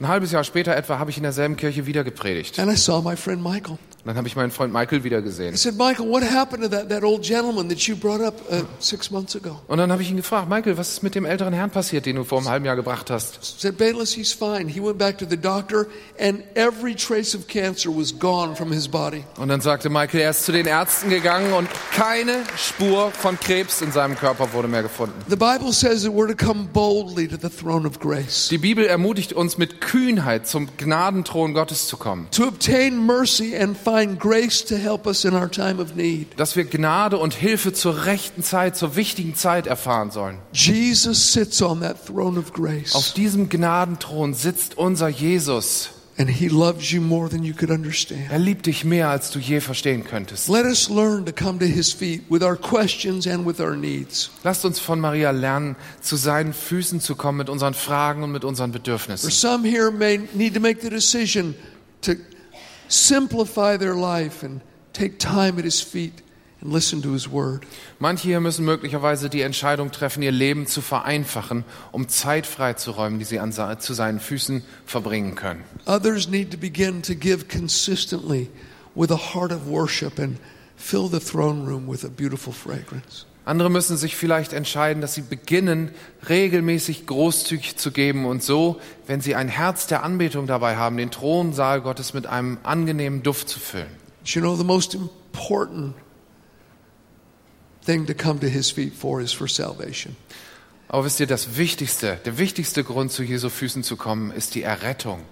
[0.00, 2.60] Ein halbes Jahr später etwa habe ich in derselben Kirche wieder gepredigt.
[2.60, 3.78] And I saw my friend Michael.
[4.04, 5.54] Dann habe ich meinen Freund Michael wieder gesehen.
[5.56, 9.10] Said, Michael, what happened to that, that old gentleman that you brought up uh, six
[9.10, 9.60] months ago?
[9.66, 12.16] Und dann habe ich ihn gefragt, Michael, was ist mit dem älteren Herrn passiert, den
[12.16, 13.38] du vor einem halben Jahr gebracht hast?
[13.42, 14.68] He said, Bayless, he's fine.
[14.68, 15.86] He went back to the doctor,
[16.18, 19.24] and every trace of cancer was gone from his body.
[19.36, 23.82] Und dann sagte Michael, er ist zu den Ärzten gegangen und keine Spur von Krebs
[23.82, 25.14] in seinem Körper wurde mehr gefunden.
[25.28, 28.86] The Bible says that we're to come boldly to the throne of grace, Die Bibel
[28.86, 34.64] ermutigt uns mit Kühnheit zum Gnadenthron Gottes zu kommen, to obtain mercy and find grace
[34.64, 36.26] to help us in our time of need.
[36.38, 40.38] dass wir Gnade und Hilfe zur rechten Zeit, zur wichtigen Zeit erfahren sollen.
[40.52, 45.90] Jesus sits on that throne of Auf grace, diesem Gnadenthron sitzt unser Jesus.
[46.20, 48.22] and he loves you more than you could understand.
[48.30, 50.48] Er liebt dich mehr, als du je verstehen könntest.
[50.48, 54.28] Let us learn to come to his feet with our questions and with our needs.
[54.42, 58.44] Lasst uns von Maria lernen, zu seinen Füßen zu kommen mit unseren Fragen und mit
[58.44, 59.30] unseren For Bedürfnissen.
[59.30, 61.54] some here may need to make the decision
[62.02, 62.14] to
[62.88, 64.60] simplify their life and
[64.92, 66.22] take time at his feet
[66.60, 67.64] and listen to his word.
[68.00, 73.24] Manche hier müssen möglicherweise die Entscheidung treffen, ihr Leben zu vereinfachen, um Zeit freizuräumen, die
[73.24, 75.62] sie an, zu seinen Füßen verbringen können.
[75.86, 78.48] Others need to begin to give consistently
[78.94, 80.38] with a heart of worship and
[80.76, 83.27] fill the throne room with a beautiful fragrance.
[83.48, 85.90] Andere müssen sich vielleicht entscheiden, dass sie beginnen,
[86.28, 91.10] regelmäßig großzügig zu geben und so, wenn sie ein Herz der Anbetung dabei haben, den
[91.10, 93.88] Thronsaal Gottes mit einem angenehmen Duft zu füllen.
[94.26, 95.94] You know, the most important
[97.86, 100.14] thing to come to his feet for is for salvation.
[100.88, 104.62] Aber wisst ihr, das Wichtigste, der wichtigste Grund, zu Jesu Füßen zu kommen, ist die
[104.62, 105.22] Errettung.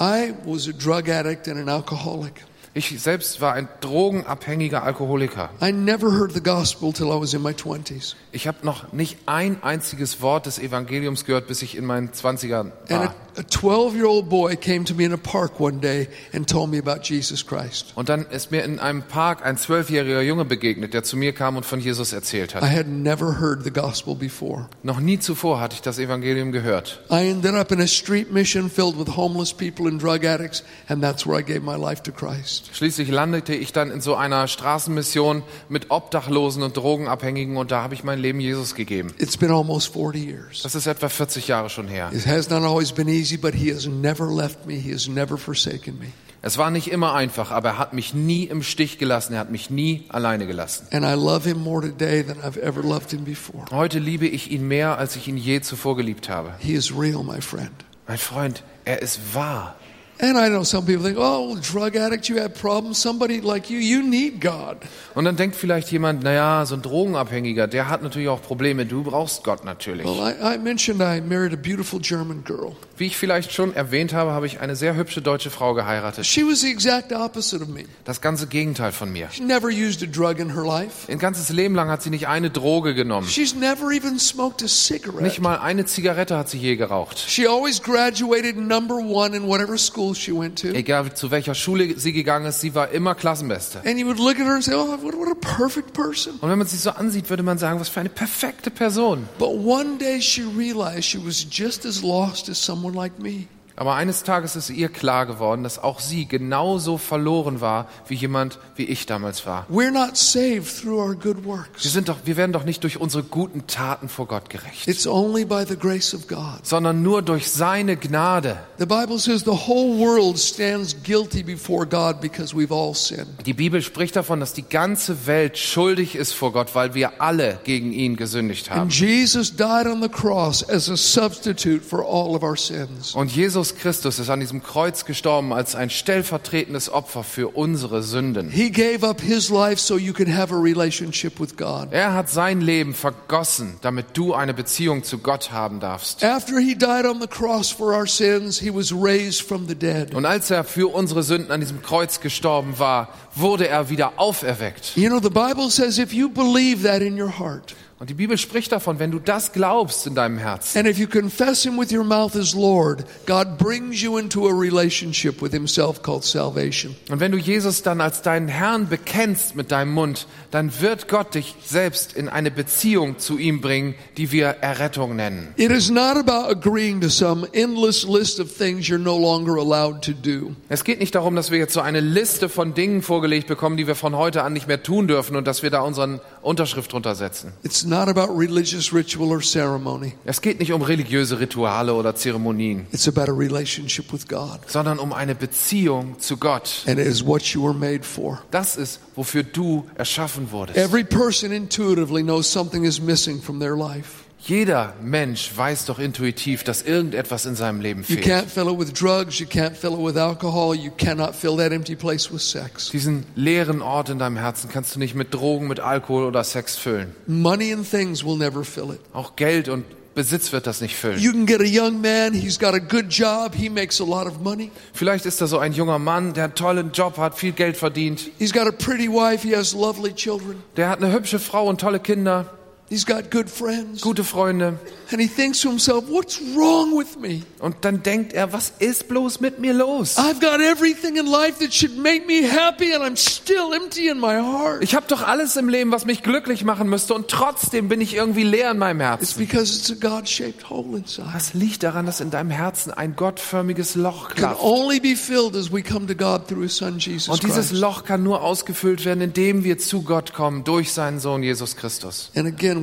[0.00, 2.44] I was a drug addict and an alcoholic.
[2.72, 5.50] Ich selbst war ein drogenabhängiger Alkoholiker.
[5.60, 8.14] I never heard the gospel till I was in my 20s.
[8.30, 12.70] Ich habe noch nicht ein einziges Wort des Evangeliums gehört, bis ich in meinen Zwanzigern
[12.88, 13.14] And war.
[13.36, 16.70] A 12 year old boy came to me in a park one day and told
[16.70, 17.92] me about Jesus Christ.
[17.94, 21.56] Und dann ist mir in einem Park ein zwölfjähriger Junge begegnet, der zu mir kam
[21.56, 22.62] und von Jesus erzählt I hat.
[22.70, 24.68] had never heard the gospel before.
[24.82, 27.00] Noch nie zuvor hatte ich das Evangelium gehört.
[27.10, 31.02] I ended up in a street mission filled with homeless people and drug addicts, and
[31.02, 32.70] that's where I gave my life to Christ.
[32.72, 37.94] Schließlich landete ich dann in so einer Straßenmission mit Obdachlosen und Drogenabhängigen und da habe
[37.94, 39.12] ich mein Leben Jesus gegeben.
[39.18, 40.62] It's been almost 40 years.
[40.62, 42.10] Das ist etwa 40 Jahre schon her.
[42.12, 44.74] It has not always been easy, but He has never left me.
[44.74, 46.06] He has never forsaken me.
[46.42, 49.50] Es war nicht immer einfach, aber er hat mich nie im Stich gelassen, er hat
[49.50, 50.86] mich nie alleine gelassen.
[50.90, 53.66] And I love Him more today than I've ever loved Him before.
[53.70, 56.54] Heute liebe ich ihn mehr, als ich ihn je zuvor geliebt habe.
[56.58, 57.72] He is real, my friend.
[58.08, 59.76] Mein Freund, er ist wahr.
[60.22, 62.98] And I know some people think, oh, drug addict, you have problems.
[63.00, 64.76] Somebody like you, you need God.
[65.14, 68.84] Und dann denkt vielleicht jemand, naja, so ein Drogenabhängiger, der hat natürlich auch Probleme.
[68.84, 70.04] Du brauchst Gott natürlich.
[70.06, 72.76] Well, I, I mentioned I married a beautiful German girl.
[72.98, 76.26] Wie ich vielleicht schon erwähnt habe, habe ich eine sehr hübsche deutsche Frau geheiratet.
[76.26, 77.84] She was the exact opposite of me.
[78.04, 79.28] Das ganze Gegenteil von mir.
[79.32, 81.10] She never used a drug in her life.
[81.10, 83.26] Ein ganzes Leben lang hat sie nicht eine Droge genommen.
[83.26, 85.22] She's never even smoked a cigarette.
[85.22, 87.18] Nicht mal eine Zigarette hat sie je geraucht.
[87.18, 90.68] She always graduated number one in whatever school she went to.
[90.68, 93.80] Egal zu welcher Schule sie gegangen ist, sie war immer Klassenbeste.
[93.84, 96.34] And you would look at her and say, oh, what, what a perfect person.
[96.40, 99.28] Und wenn man sie so ansieht, würde man sagen, was für eine perfekte Person.
[99.38, 103.48] But one day she realized she was just as lost as someone like me.
[103.80, 108.58] Aber eines Tages ist ihr klar geworden, dass auch sie genauso verloren war, wie jemand
[108.76, 109.66] wie ich damals war.
[109.72, 111.82] We're not saved through our good Wir, works.
[111.84, 115.46] sind doch, wir werden doch nicht durch unsere guten Taten vor Gott gerecht, It's only
[115.46, 116.58] by the grace of God.
[116.62, 118.58] sondern nur durch seine Gnade.
[118.78, 123.46] The Bible says the whole world stands guilty before God because we've all sinned.
[123.46, 127.58] Die Bibel spricht davon, dass die ganze Welt schuldig ist vor Gott, weil wir alle
[127.64, 128.80] gegen ihn gesündigt haben.
[128.82, 133.14] And Jesus died on the cross as a substitute for all of our sins.
[133.14, 138.50] Und Jesus Christus ist an diesem Kreuz gestorben als ein stellvertretendes Opfer für unsere Sünden.
[138.50, 141.88] He gave up his life so you could have a relationship with God.
[141.92, 146.22] Er hat sein Leben vergossen, damit du eine Beziehung zu Gott haben darfst.
[146.24, 150.14] After he died on the cross for our sins, he was raised from the dead.
[150.14, 154.96] Und als er für unsere Sünden an diesem Kreuz gestorben war, wurde er wieder auferweckt.
[154.96, 158.38] You know, the Bible says if you believe that in your heart, Und die Bibel
[158.38, 161.92] spricht davon, wenn du das glaubst in deinem Herzen and if you confess him with
[161.92, 166.96] your mouth as Lord, God brings you into a relationship with himself called salvation.
[167.10, 171.34] und wenn du Jesus dann als deinen Herrn bekennst mit deinem Mund, dann wird Gott
[171.34, 175.52] dich selbst in eine Beziehung zu ihm bringen, die wir Errettung nennen.
[175.56, 180.00] It is not about agreeing to some endless list of things you're no longer allowed
[180.06, 180.56] to do.
[180.70, 183.86] Es geht nicht darum, dass wir jetzt so eine Liste von Dingen vorgelegt bekommen, die
[183.86, 187.14] wir von heute an nicht mehr tun dürfen und dass wir da unseren Unterschrift drunter
[187.14, 187.52] setzen.
[187.62, 190.14] It's not about religious ritual or ceremony.
[190.24, 194.60] Es geht nicht um religiöse Rituale oder Zeremonien, It's about a relationship with God.
[194.66, 196.84] sondern um eine Beziehung zu Gott.
[196.86, 198.40] And it is what you were made for.
[198.50, 200.78] Das ist, wofür du erschaffen wurdest.
[200.78, 204.24] Every person intuitively knows something is missing from their life.
[204.46, 208.24] Jeder Mensch weiß doch intuitiv, dass irgendetwas in seinem Leben You fehlt.
[208.26, 211.72] can't fill it with drugs, you can't fill it with alcohol, you cannot fill that
[211.72, 212.90] empty place with sex.
[212.90, 216.76] Diesen leeren Ort in deinem Herzen kannst du nicht mit Drogen, mit Alkohol oder Sex
[216.76, 217.14] füllen.
[217.26, 219.00] Money and things will never fill it.
[219.12, 219.84] Auch Geld und
[220.14, 221.20] Besitz wird das nicht füllen.
[221.20, 224.26] You can get a young man, he's got a good job, he makes a lot
[224.26, 224.70] of money.
[224.92, 228.22] Vielleicht ist da so ein junger Mann, der einen tollen Job hat, viel Geld verdient.
[228.38, 231.80] He's got a pretty wife, he has lovely children, Der hat eine hübsche Frau und
[231.80, 232.46] tolle Kinder,
[232.90, 234.02] he's got good friends.
[234.02, 234.78] gute Freunde.
[235.12, 237.42] And he thinks to himself, what's wrong with me?
[237.58, 240.16] Und dann denkt er, was ist bloß mit mir los?
[240.18, 244.20] I've got everything in life that should make me happy, and I'm still empty in
[244.20, 244.82] my heart.
[244.84, 248.14] Ich habe doch alles im Leben, was mich glücklich machen müsste und trotzdem bin ich
[248.14, 249.38] irgendwie leer in meinem It's Herzen.
[249.38, 251.28] because it's a God shaped hole inside.
[251.32, 254.62] Was liegt daran, dass in deinem Herzen ein gottförmiges Loch Can klafft?
[254.62, 257.80] only be filled as we come to God through His Son Jesus Und dieses Christ.
[257.80, 262.30] Loch kann nur ausgefüllt werden, indem wir zu Gott kommen, durch seinen Sohn Jesus Christus.
[262.36, 262.79] And again,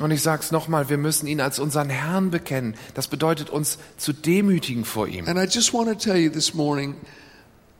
[0.00, 2.74] Und ich sag's nochmal, wir müssen ihn als unseren Herrn bekennen.
[2.94, 5.26] Das bedeutet uns zu demütigen vor ihm.
[5.26, 6.94] And I just want to tell you this morning,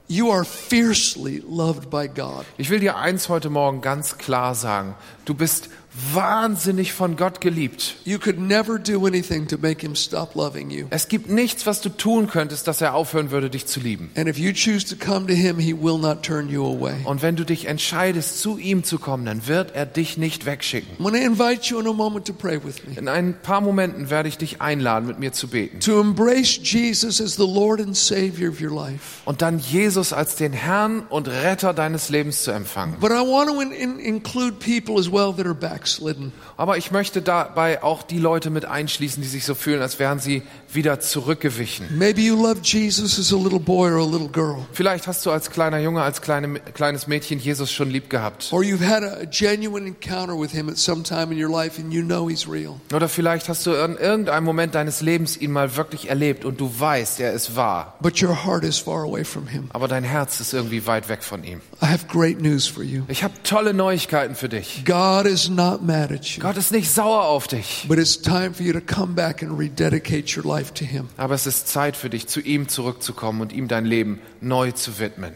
[0.07, 2.45] you are fiercely loved by God.
[2.57, 4.95] Ich will dir eins heute Morgen ganz klar sagen.
[5.25, 5.69] Du bist
[6.13, 7.95] wahnsinnig von Gott geliebt.
[8.05, 10.87] You could never do anything to make Him stop loving you.
[10.89, 14.11] Es gibt nichts, was du tun könntest, dass er aufhören würde, dich zu lieben.
[14.15, 16.95] And if you choose to come to Him, He will not turn you away.
[17.05, 20.97] Und wenn du dich entscheidest, zu ihm zu kommen, dann wird er dich nicht wegschicken.
[20.99, 22.95] In a moment to pray with me.
[22.97, 25.79] In ein paar Momenten werde ich dich einladen, mit mir zu beten.
[25.79, 29.21] To embrace Jesus as the Lord and Savior of your life.
[29.25, 32.97] Und dann Jesus als den Herrn und Retter deines Lebens zu empfangen.
[32.99, 36.33] But I want to in, in, include people as well that are backslidden.
[36.57, 40.19] Aber ich möchte dabei auch die Leute mit einschließen, die sich so fühlen, als wären
[40.19, 40.43] sie
[40.75, 41.87] wieder zurückgewichen.
[41.97, 44.65] Maybe you loved Jesus as a little boy or a little girl.
[44.71, 48.49] Vielleicht hast du als kleiner Junge, als kleine, kleines Mädchen Jesus schon lieb gehabt.
[48.51, 51.81] Or you've had a, a genuine encounter with him at some time in your life
[51.81, 52.79] and you know he's real.
[52.93, 56.71] Oder vielleicht hast du in irgendeinem Moment deines Lebens ihn mal wirklich erlebt und du
[56.77, 57.95] weißt, er ist wahr.
[58.01, 59.69] But your heart is far away from him.
[59.73, 61.61] Aber dein Herz ist irgendwie weit weg von ihm.
[61.81, 63.03] I have great news for you.
[63.07, 64.83] Ich habe tolle Neuigkeiten für dich.
[64.85, 66.43] God is not mad at you.
[66.43, 67.85] Gott ist nicht sauer auf dich.
[67.87, 71.09] But it's time for you to come back and rededicate your life to him.
[71.17, 74.99] Aber es ist Zeit für dich, zu ihm zurückzukommen und ihm dein Leben neu zu
[74.99, 75.33] widmen.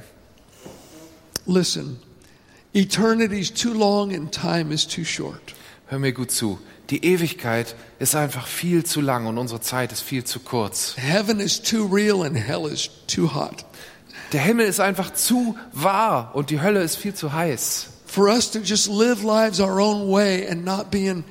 [1.45, 1.99] Listen,
[2.73, 5.55] eternity is too long and time is too short.
[5.87, 6.59] Hör mir gut zu.
[6.89, 10.95] Die Ewigkeit ist einfach viel zu lang und unsere Zeit ist viel zu kurz.
[10.97, 13.65] Heaven is too real and hell is too hot.
[14.31, 17.87] Der Himmel ist einfach zu wahr und die Hölle ist viel zu heiß.
[18.05, 21.23] For us to just live lives our own way and not be in,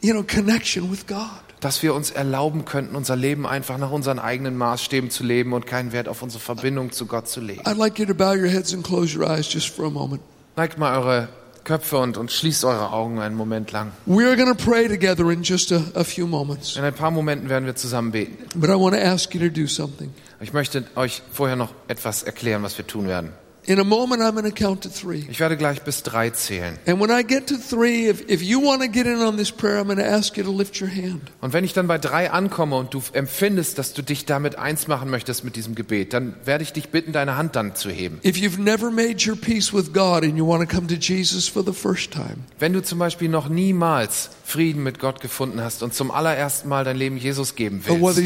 [0.00, 1.45] you know, connection with God.
[1.60, 5.66] Dass wir uns erlauben könnten, unser Leben einfach nach unseren eigenen Maßstäben zu leben und
[5.66, 7.62] keinen Wert auf unsere Verbindung zu Gott zu legen.
[7.62, 10.20] I'd like you to bow your heads and close your eyes just for a moment.
[10.56, 11.28] Neigt mal eure
[11.64, 13.90] Köpfe und, und schließt eure Augen einen Moment lang.
[14.06, 16.76] We're going to pray together in just a, a few moments.
[16.76, 18.36] In ein paar Momenten werden wir zusammen beten.
[18.54, 20.14] But I want to ask you to do something.
[20.40, 23.32] Ich möchte euch vorher noch etwas erklären, was wir tun werden.
[23.68, 25.26] In a moment, I'm going to count to three.
[25.28, 26.78] Ich werde gleich bis drei zählen.
[26.86, 29.50] And when I get to three, if, if you want to get in on this
[29.50, 31.32] prayer, I'm going to ask you to lift your hand.
[31.40, 34.86] Und wenn ich dann bei drei ankomme und du empfindest, dass du dich damit eins
[34.86, 38.20] machen möchtest mit diesem Gebet, dann werde ich dich bitten, deine Hand dann zu heben.
[38.24, 41.48] If you've never made your peace with God and you want to come to Jesus
[41.48, 45.82] for the first time, Wenn du zum Beispiel noch niemals Frieden mit Gott gefunden hast
[45.82, 48.20] und zum allerersten Mal dein Leben Jesus geben willst,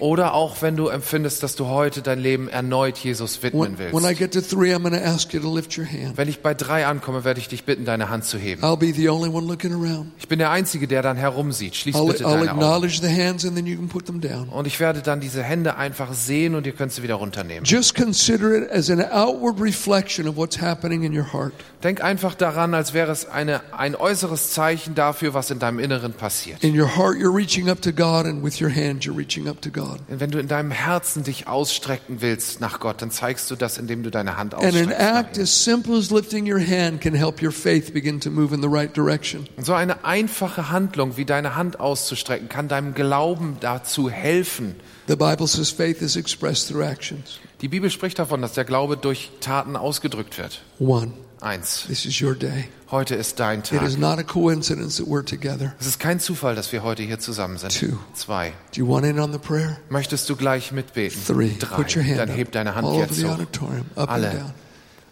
[0.00, 4.04] oder auch wenn du empfindest, dass du heute dein Leben erneut Jesus widmen when, when
[4.04, 4.18] I willst.
[4.20, 6.16] get to three, I'm going to ask you to lift your hand.
[6.16, 8.62] Wenn ich bei drei ankomme, werde ich dich bitten, deine Hand zu heben.
[8.62, 10.12] I'll be the only one looking around.
[10.18, 11.74] Ich bin der Einzige, der dann herumsieht.
[11.74, 12.48] Schließ I'll, bitte deine Augen.
[12.50, 14.48] acknowledge the hands and then you can put them down.
[14.48, 17.64] Und ich werde dann diese Hände einfach sehen und ihr könnt sie wieder runternehmen.
[17.64, 21.52] Just consider it as an outward reflection of what's happening in your heart.
[21.82, 26.12] Denk einfach daran, als wäre es eine, ein äußeres Zeichen dafür, was in deinem Inneren
[26.12, 26.62] passiert.
[26.62, 29.62] In your heart, you're reaching up to God, and with your hand, you're reaching up
[29.62, 30.00] to God.
[30.08, 34.02] Wenn du in deinem Herzen dich ausstrecken willst nach Gott, dann zeigst du das, indem
[34.02, 35.00] du deine Hand And an ausstreckst.
[35.00, 38.60] act as simple as lifting your hand can help your faith begin to move in
[38.60, 39.48] the right direction.
[39.56, 44.74] Und so eine einfache Handlung, wie deine Hand auszustrecken, kann deinem Glauben dazu helfen.
[45.08, 47.40] The Bible says faith is expressed through actions.
[47.60, 50.60] Die Bibel spricht davon, dass der Glaube durch Taten ausgedrückt wird.
[50.78, 51.12] One,
[51.44, 51.84] Eins.
[51.86, 52.68] This is your day.
[52.90, 53.82] Heute ist dein It Tag.
[53.82, 55.74] is not a coincidence that we're together.
[55.78, 57.78] Es ist kein Zufall, dass wir heute hier zusammen sind.
[57.78, 57.98] Two.
[58.14, 58.54] Zwei.
[58.74, 59.76] Do you want in on the prayer?
[59.90, 61.20] Möchtest du gleich mitbeten?
[61.26, 61.54] Three.
[61.58, 61.76] Drei.
[61.76, 63.32] Put your hand Dann heb deine Hand All jetzt the hoch.
[63.34, 64.30] auditorium, up and Alle.
[64.30, 64.52] down.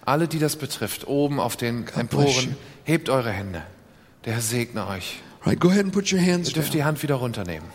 [0.07, 1.87] Alle, die das betrifft, oben auf den.
[1.97, 3.63] Emporen, hebt eure Hände.
[4.25, 5.21] Der Herr segne euch.
[5.45, 6.79] Right, go ahead and put your hands Ihr dürft down.
[6.79, 7.69] die Hand wieder runternehmen.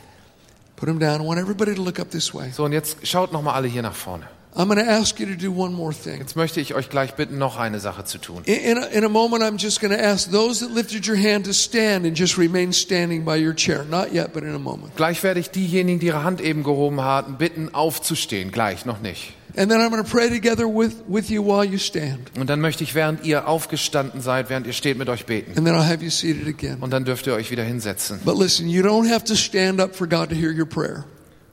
[0.77, 1.21] Put them down.
[1.21, 2.49] I want everybody to look up this way.
[2.51, 4.27] So, und jetzt schaut nochmal alle hier nach vorne.
[4.57, 6.17] I'm going to ask you to do one more thing.
[6.17, 8.41] Jetzt möchte ich euch gleich bitten, noch eine Sache zu tun.
[8.45, 11.53] In, in a moment, I'm just going to ask those that lifted your hand to
[11.53, 13.85] stand and just remain standing by your chair.
[13.87, 14.95] Not yet, but in a moment.
[14.95, 18.49] Gleich werde ich diejenigen, die ihre Hand eben gehoben haben, bitten, aufzustehen.
[18.49, 19.33] Gleich, noch nicht.
[19.55, 22.31] And then I'm going to pray together with, with you while you stand.
[22.39, 25.55] Und dann möchte ich, während ihr aufgestanden seid, während ihr steht, mit euch beten.
[25.55, 26.77] And then I'll have you seated again.
[26.79, 28.19] Und dann dürft ihr euch wieder hinsetzen.
[28.25, 31.05] But listen, you don't have to stand up for God to hear your prayer.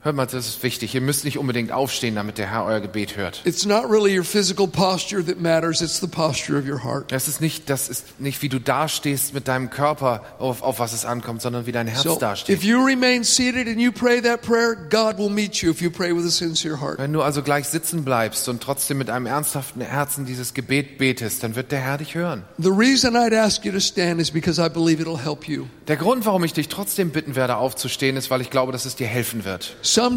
[0.05, 0.95] Hört mal, das ist wichtig.
[0.95, 3.41] Ihr müsst nicht unbedingt aufstehen, damit der Herr euer Gebet hört.
[3.47, 7.11] It's not really your physical posture that matters, it's the posture of your heart.
[7.11, 10.93] Das ist nicht, das ist nicht, wie du dastehst mit deinem Körper, auf, auf was
[10.93, 12.55] es ankommt, sondern wie dein Herz So dasteht.
[12.55, 15.91] if you remain seated and you pray that prayer, God will meet you if you
[15.91, 16.99] pray with a sincere heart.
[16.99, 21.43] Wenn du also gleich sitzen bleibst und trotzdem mit einem ernsthaften Herzen dieses Gebet betest,
[21.43, 22.45] dann wird der Herr dich hören.
[22.59, 25.65] The reason I'd ask you to stand is because I believe it'll help you.
[25.87, 28.97] Der Grund, warum ich dich trotzdem bitten werde, aufzustehen, ist, weil ich glaube, dass es
[28.97, 29.77] dir helfen wird.
[29.83, 30.09] The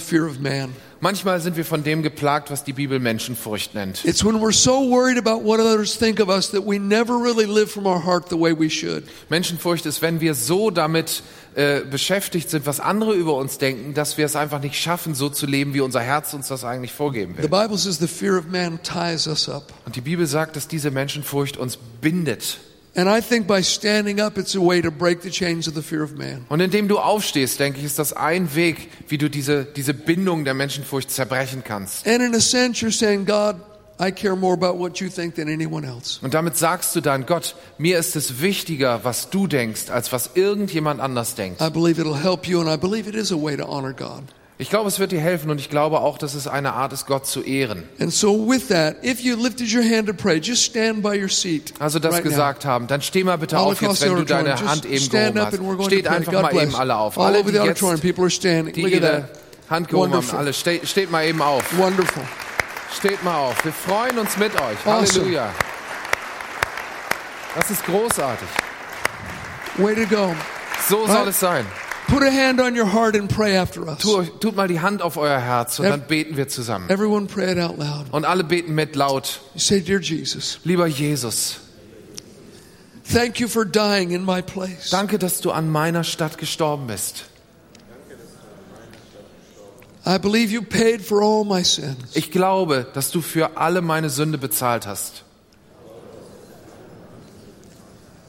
[0.00, 0.68] the.
[1.00, 4.04] Manchmal sind wir von dem geplagt, was die Bibel Menschenfurcht nennt.
[4.04, 7.46] It's when we're so worried about what others think of us that we never really
[7.46, 9.04] live from our heart the way we should.
[9.30, 11.22] Menschenfurcht ist, wenn wir so damit
[11.54, 15.28] äh, beschäftigt sind, was andere über uns denken, dass wir es einfach nicht schaffen, so
[15.30, 17.48] zu leben, wie unser Herz uns das eigentlich vorgeben The will.
[17.48, 19.72] Bible says the fear of man ties us up.
[19.86, 22.58] Und die Bibel sagt, dass diese Menschenfurcht uns bindet.
[22.98, 25.82] And I think by standing up, it's a way to break the chains of the
[25.82, 26.44] fear of man.
[26.48, 30.44] Und indem du aufstehst, denke ich, ist das ein Weg, wie du diese, diese Bindung
[30.44, 32.08] der Menschenfurcht zerbrechen kannst.
[32.08, 33.54] And in a sense, you're saying, God,
[34.00, 36.18] I care more about what you think than anyone else.
[36.22, 40.30] Und damit sagst du dann, Gott, mir ist es wichtiger, was du denkst, als was
[40.34, 41.60] irgendjemand anders denkt.
[41.60, 44.24] I believe it'll help you, and I believe it is a way to honor God.
[44.60, 47.06] Ich glaube, es wird dir helfen und ich glaube auch, dass es eine Art ist,
[47.06, 47.84] Gott zu ehren.
[48.00, 51.28] And so, with that, if you lifted your hand to pray, just stand by your
[51.28, 51.72] seat.
[51.78, 52.30] Also das right now.
[52.30, 54.56] gesagt haben, dann steh mal bitte All auf jetzt, wenn du deine.
[54.60, 55.38] Hand eben gehoben
[55.78, 55.86] hast.
[55.86, 56.62] Steht einfach God mal bless.
[56.64, 57.16] eben alle auf.
[57.18, 58.74] All Alle, over die jetzt people are standing.
[58.74, 59.28] die ihre.
[59.70, 60.38] Hand gehoben haben, Wonderful.
[60.38, 61.62] alle, steht, steht mal eben auf.
[61.78, 62.22] Wonderful.
[62.98, 63.64] Steht mal auf.
[63.64, 64.78] Wir freuen uns mit euch.
[64.86, 65.06] Awesome.
[65.24, 65.50] Halleluja.
[67.54, 68.48] Das ist großartig.
[69.76, 70.34] Way to go.
[70.88, 71.28] So soll Right.
[71.28, 71.66] es sein.
[72.08, 73.98] Put a hand on your heart and pray after us.
[73.98, 76.88] Tut, tut mal die Hand auf euer Herz und Ev- dann beten wir zusammen.
[76.88, 78.06] Everyone pray it out loud.
[78.10, 79.40] Und alle beten mit laut.
[79.54, 81.58] You say, Dear Jesus, Lieber Jesus,
[83.04, 84.90] thank you for dying in my place.
[84.90, 87.26] danke, dass du an meiner Stadt gestorben bist.
[90.06, 91.98] I believe you paid for all my sins.
[92.14, 95.24] Ich glaube, dass du für alle meine Sünde bezahlt hast.
[95.84, 98.27] And I believe that you were raised from the dead.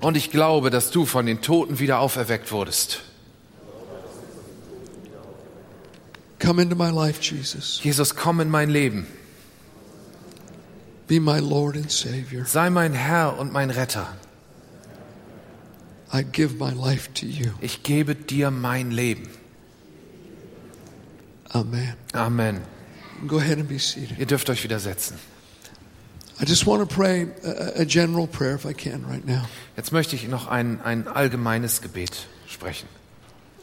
[0.00, 3.02] Und ich glaube, dass du von den Toten wieder auferweckt wurdest.
[6.38, 7.80] Come into my life, Jesus.
[7.82, 9.06] Jesus, komm in mein Leben.
[11.06, 12.44] Be my Lord and Savior.
[12.44, 14.06] Sei mein Herr und mein Retter.
[16.12, 17.52] I give my life to you.
[17.60, 19.28] Ich gebe dir mein Leben.
[21.50, 21.94] Amen.
[22.12, 22.60] Amen.
[23.26, 24.18] Go ahead and be seated.
[24.18, 25.16] Ihr dürft euch wieder setzen.
[29.76, 32.88] Jetzt möchte ich noch ein, ein allgemeines Gebet sprechen.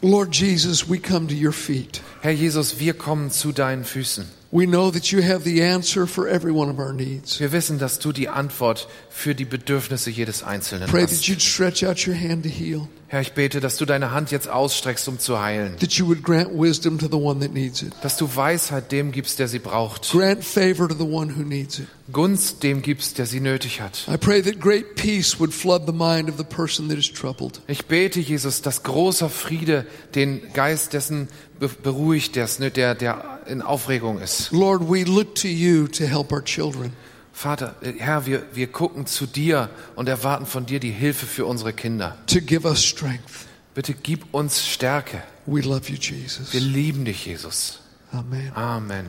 [0.01, 2.01] Lord Jesus, we come to your feet.
[2.21, 4.25] Herr Jesus, wir kommen zu deinen Füßen.
[4.51, 7.39] We know that you have the answer for every one of our needs.
[7.39, 11.25] Wir wissen, dass du die Antwort für die Bedürfnisse jedes Einzelnen Pray that hast.
[11.27, 14.47] you'd stretch out your hand to heal, Herr, ich bete, dass du deine Hand jetzt
[14.47, 15.75] ausstreckst, um zu heilen.
[15.79, 19.11] that you would grant wisdom to the one that needs it, Dass du Weisheit dem
[19.11, 20.11] gibst, der sie braucht.
[20.11, 21.87] grant favor to the one who needs it.
[22.13, 24.07] Gunst dem gibst, der sie nötig hat.
[24.07, 27.61] I pray that great peace would flood the mind of the person that is troubled.
[27.67, 31.29] Ich bete, Jesus, dass großer Friede den Geist dessen
[31.59, 32.47] be- beruhigt, der,
[32.95, 34.51] der in Aufregung ist.
[34.51, 36.93] Lord, we look to you to help our children.
[37.39, 41.45] Vater, äh, Herr, wir, wir gucken zu dir und erwarten von dir die Hilfe für
[41.45, 42.17] unsere Kinder.
[42.27, 43.47] to give us strength.
[43.73, 45.23] Bitte gib uns Stärke.
[45.45, 46.51] We love you, Jesus.
[46.51, 47.79] Wir lieben dich, Jesus.
[48.11, 48.51] Amen.
[48.55, 49.05] Amen.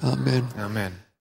[0.00, 0.48] Amen.
[0.56, 1.03] Amen.